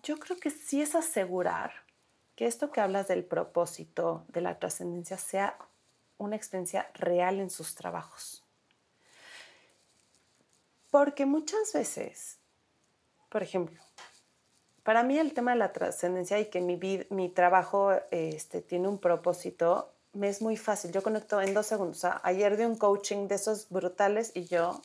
[0.03, 1.73] yo creo que sí es asegurar
[2.37, 5.57] que esto que hablas del propósito, de la trascendencia, sea
[6.21, 8.45] una experiencia real en sus trabajos.
[10.91, 12.39] Porque muchas veces,
[13.29, 13.81] por ejemplo,
[14.83, 16.79] para mí el tema de la trascendencia y que mi,
[17.11, 20.93] mi trabajo este, tiene un propósito me es muy fácil.
[20.93, 22.05] Yo conecto en dos segundos.
[22.23, 24.83] ayer de un coaching de esos brutales y yo...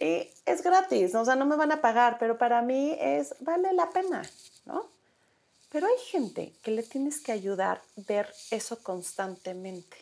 [0.00, 3.72] Y es gratis, o sea, no me van a pagar, pero para mí es, vale
[3.72, 4.22] la pena,
[4.64, 4.86] ¿no?
[5.70, 9.96] Pero hay gente que le tienes que ayudar a ver eso constantemente.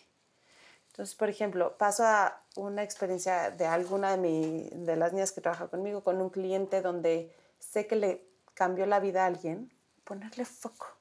[0.91, 5.69] Entonces, por ejemplo, paso a una experiencia de alguna de, de las niñas que trabaja
[5.69, 8.23] conmigo con un cliente donde sé que le
[8.55, 9.71] cambió la vida a alguien,
[10.05, 10.97] ponerle foco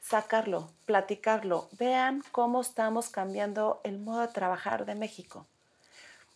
[0.00, 1.68] sacarlo, platicarlo.
[1.72, 5.46] Vean cómo estamos cambiando el modo de trabajar de México.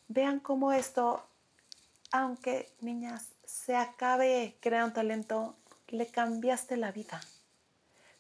[0.09, 1.25] Vean cómo esto,
[2.13, 5.55] aunque niñas, se acabe creando talento,
[5.89, 7.21] le cambiaste la vida.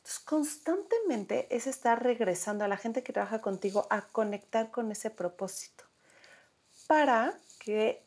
[0.04, 5.08] Entonces, constantemente es estar regresando a la gente que trabaja contigo a conectar con ese
[5.08, 5.84] propósito
[6.86, 8.04] para que,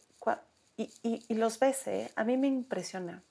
[0.76, 2.12] y, y los ves, ¿eh?
[2.16, 3.24] a mí me impresiona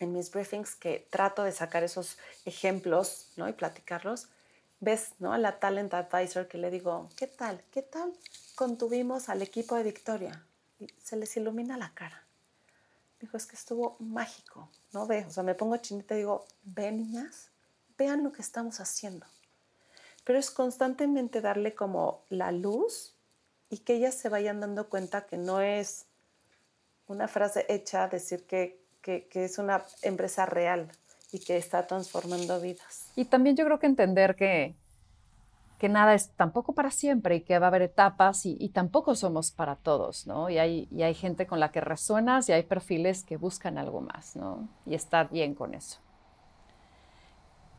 [0.00, 3.48] en mis briefings que trato de sacar esos ejemplos ¿no?
[3.48, 4.26] y platicarlos,
[4.80, 5.32] ves ¿no?
[5.32, 7.62] a la talent advisor que le digo, ¿qué tal?
[7.70, 8.12] ¿Qué tal
[8.56, 10.44] contuvimos al equipo de Victoria?
[10.80, 12.24] Y se les ilumina la cara.
[13.20, 15.06] Dijo, es que estuvo mágico, ¿no?
[15.06, 16.90] Ve, o sea, me pongo chinita y digo, ve
[17.98, 19.26] vean lo que estamos haciendo.
[20.24, 23.14] Pero es constantemente darle como la luz
[23.68, 26.06] y que ellas se vayan dando cuenta que no es
[27.06, 30.90] una frase hecha decir que que, es una empresa real
[31.32, 33.10] y que está transformando vidas.
[33.16, 34.74] Y también yo creo que entender que,
[35.78, 39.50] que nada es tampoco para siempre y que va a haber etapas y, tampoco somos
[39.50, 40.50] para todos, ¿no?
[40.50, 44.00] Y hay, y hay gente con la que resuenas y hay perfiles que buscan algo
[44.00, 44.68] más, ¿no?
[44.86, 46.00] Y estar bien con eso.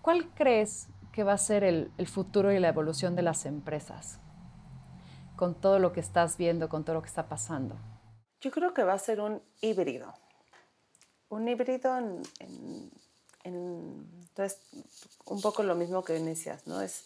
[0.10, 4.18] ¿Cuál crees que va a ser el, el futuro y la evolución de las empresas?
[5.36, 7.76] Con todo lo que estás viendo, con todo lo que está pasando.
[8.42, 10.12] Yo creo que va a ser un híbrido.
[11.30, 12.24] Un híbrido en,
[13.44, 14.60] entonces,
[15.26, 16.82] un poco lo mismo que inicias, ¿no?
[16.82, 17.04] Es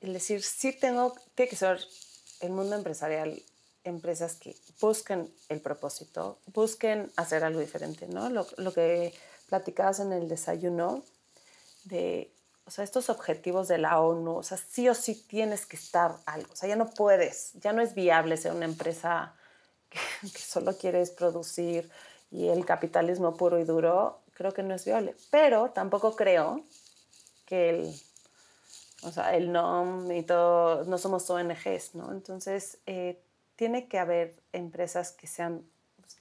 [0.00, 1.78] el decir, sí tengo, tiene que ser
[2.40, 3.40] el mundo empresarial,
[3.84, 8.28] empresas que busquen el propósito, busquen hacer algo diferente, ¿no?
[8.28, 9.14] Lo, lo que
[9.48, 11.04] platicabas en el desayuno
[11.86, 12.32] de,
[12.64, 16.16] o sea, estos objetivos de la ONU, o sea, sí o sí tienes que estar
[16.26, 19.34] algo, o sea, ya no puedes, ya no es viable ser una empresa
[19.90, 21.90] que, solo quieres producir
[22.30, 25.14] y el capitalismo puro y duro, creo que no es viable.
[25.30, 26.64] Pero tampoco creo
[27.46, 27.94] que el,
[29.04, 32.10] o sea, el NOM y todo, no somos ONGs, ¿no?
[32.10, 33.22] Entonces, eh,
[33.54, 35.64] tiene que haber empresas que sean,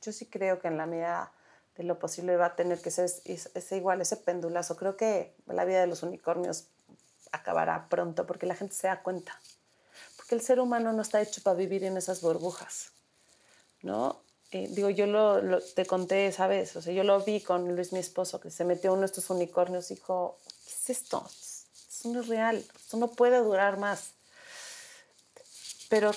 [0.01, 1.31] yo sí creo que en la medida
[1.75, 4.75] de lo posible va a tener que ser ese igual, ese pendulazo.
[4.75, 6.67] Creo que la vida de los unicornios
[7.31, 9.39] acabará pronto porque la gente se da cuenta.
[10.15, 12.91] Porque el ser humano no está hecho para vivir en esas burbujas,
[13.81, 14.21] ¿no?
[14.51, 16.75] Eh, digo, yo lo, te conté, ¿sabes?
[16.75, 19.29] O sea, yo lo vi con Luis, mi esposo, que se metió uno de estos
[19.29, 21.27] unicornios y dijo, ¿qué es esto?
[21.29, 24.11] Esto no es real, esto no puede durar más.
[25.89, 26.11] Pero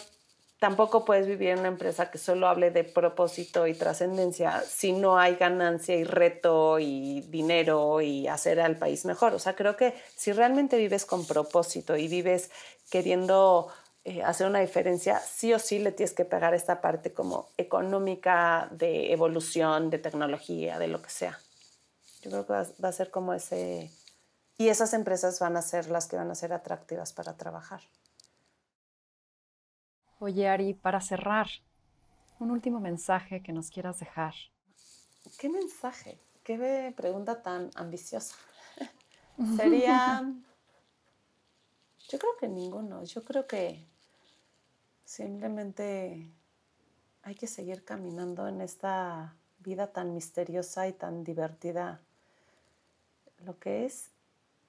[0.58, 5.18] tampoco puedes vivir en una empresa que solo hable de propósito y trascendencia si no
[5.18, 9.34] hay ganancia y reto y dinero y hacer al país mejor.
[9.34, 12.50] O sea, creo que si realmente vives con propósito y vives
[12.90, 13.68] queriendo
[14.04, 18.68] eh, hacer una diferencia, sí o sí le tienes que pegar esta parte como económica,
[18.70, 21.38] de evolución, de tecnología, de lo que sea.
[22.22, 23.90] Yo creo que va, a ser como ese...
[24.56, 27.80] Y esas empresas van a ser las que van a ser atractivas para trabajar.
[30.20, 31.48] Oye, Ari, para cerrar,
[32.40, 34.34] un último mensaje que nos quieras dejar.
[35.38, 36.18] ¿Qué mensaje?
[36.44, 38.34] ¿Qué pregunta tan ambiciosa?
[39.56, 40.22] Sería...
[42.08, 43.04] Yo creo que ninguno.
[43.04, 43.86] Yo creo que
[45.08, 46.30] Simplemente
[47.22, 52.02] hay que seguir caminando en esta vida tan misteriosa y tan divertida,
[53.38, 54.10] lo que es.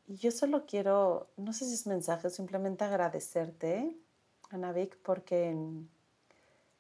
[0.07, 3.97] Y yo solo quiero, no sé si es mensaje, simplemente agradecerte,
[4.49, 5.55] Anavik, porque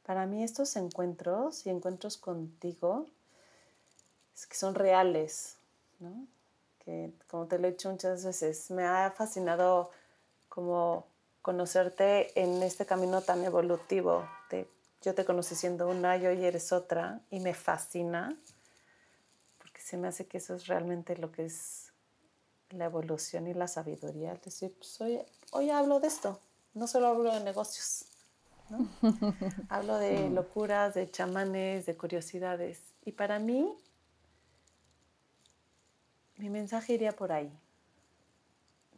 [0.05, 3.05] para mí estos encuentros y encuentros contigo
[4.35, 5.57] es que son reales,
[5.99, 6.27] ¿no?
[6.83, 9.91] Que como te lo he dicho muchas veces, me ha fascinado
[10.47, 11.05] como
[11.41, 14.27] conocerte en este camino tan evolutivo.
[15.01, 18.37] Yo te conocí siendo una y hoy eres otra y me fascina
[19.57, 21.93] porque se me hace que eso es realmente lo que es
[22.71, 24.33] la evolución y la sabiduría.
[24.33, 24.99] Es decir, pues
[25.51, 26.39] hoy hablo de esto,
[26.79, 28.05] no solo hablo de negocios,
[28.69, 28.87] ¿no?
[29.69, 32.81] hablo de locuras, de chamanes, de curiosidades.
[33.05, 33.77] Y para mí,
[36.37, 37.51] mi mensaje iría por ahí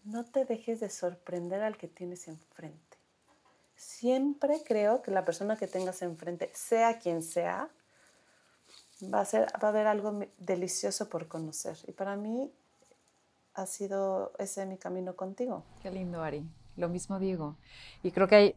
[0.04, 2.98] no te dejes de sorprender al que tienes enfrente.
[3.76, 7.70] Siempre creo que la persona que tengas enfrente, sea quien sea,
[9.14, 11.78] va a, ser, va a haber algo delicioso por conocer.
[11.88, 12.52] Y para mí
[13.54, 15.64] ha sido ese mi camino contigo.
[15.82, 16.46] Qué lindo, Ari.
[16.78, 17.56] Lo mismo digo.
[18.04, 18.56] Y creo que hay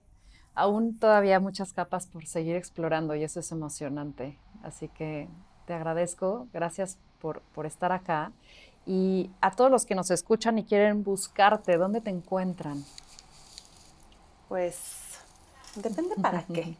[0.54, 4.38] aún todavía muchas capas por seguir explorando y eso es emocionante.
[4.62, 5.28] Así que
[5.66, 6.48] te agradezco.
[6.52, 8.32] Gracias por, por estar acá.
[8.86, 12.84] Y a todos los que nos escuchan y quieren buscarte, ¿dónde te encuentran?
[14.48, 15.18] Pues
[15.74, 16.76] depende para qué.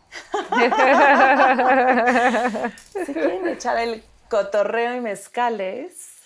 [3.07, 6.18] si quieren echar el cotorreo y mezcales,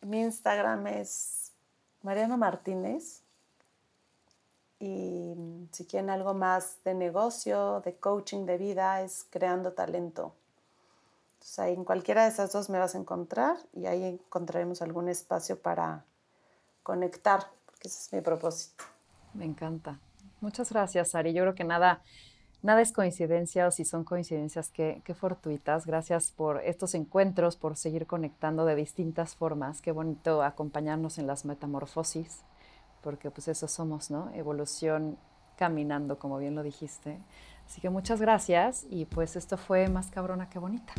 [0.00, 1.52] mi Instagram es
[2.02, 3.25] Mariano Martínez.
[4.78, 5.34] Y
[5.72, 10.34] si quieren algo más de negocio, de coaching de vida, es creando talento
[11.58, 16.04] en cualquiera de esas dos me vas a encontrar y ahí encontraremos algún espacio para
[16.82, 18.84] conectar, porque ese es mi propósito.
[19.32, 19.98] Me encanta.
[20.40, 21.32] Muchas gracias, Ari.
[21.32, 22.02] Yo creo que nada,
[22.62, 25.86] nada es coincidencia o si son coincidencias, qué, qué fortuitas.
[25.86, 29.80] Gracias por estos encuentros, por seguir conectando de distintas formas.
[29.80, 32.42] Qué bonito acompañarnos en las metamorfosis,
[33.02, 34.30] porque pues eso somos, ¿no?
[34.34, 35.18] Evolución
[35.56, 37.18] caminando, como bien lo dijiste.
[37.66, 40.92] Así que muchas gracias y pues esto fue más cabrona que bonita.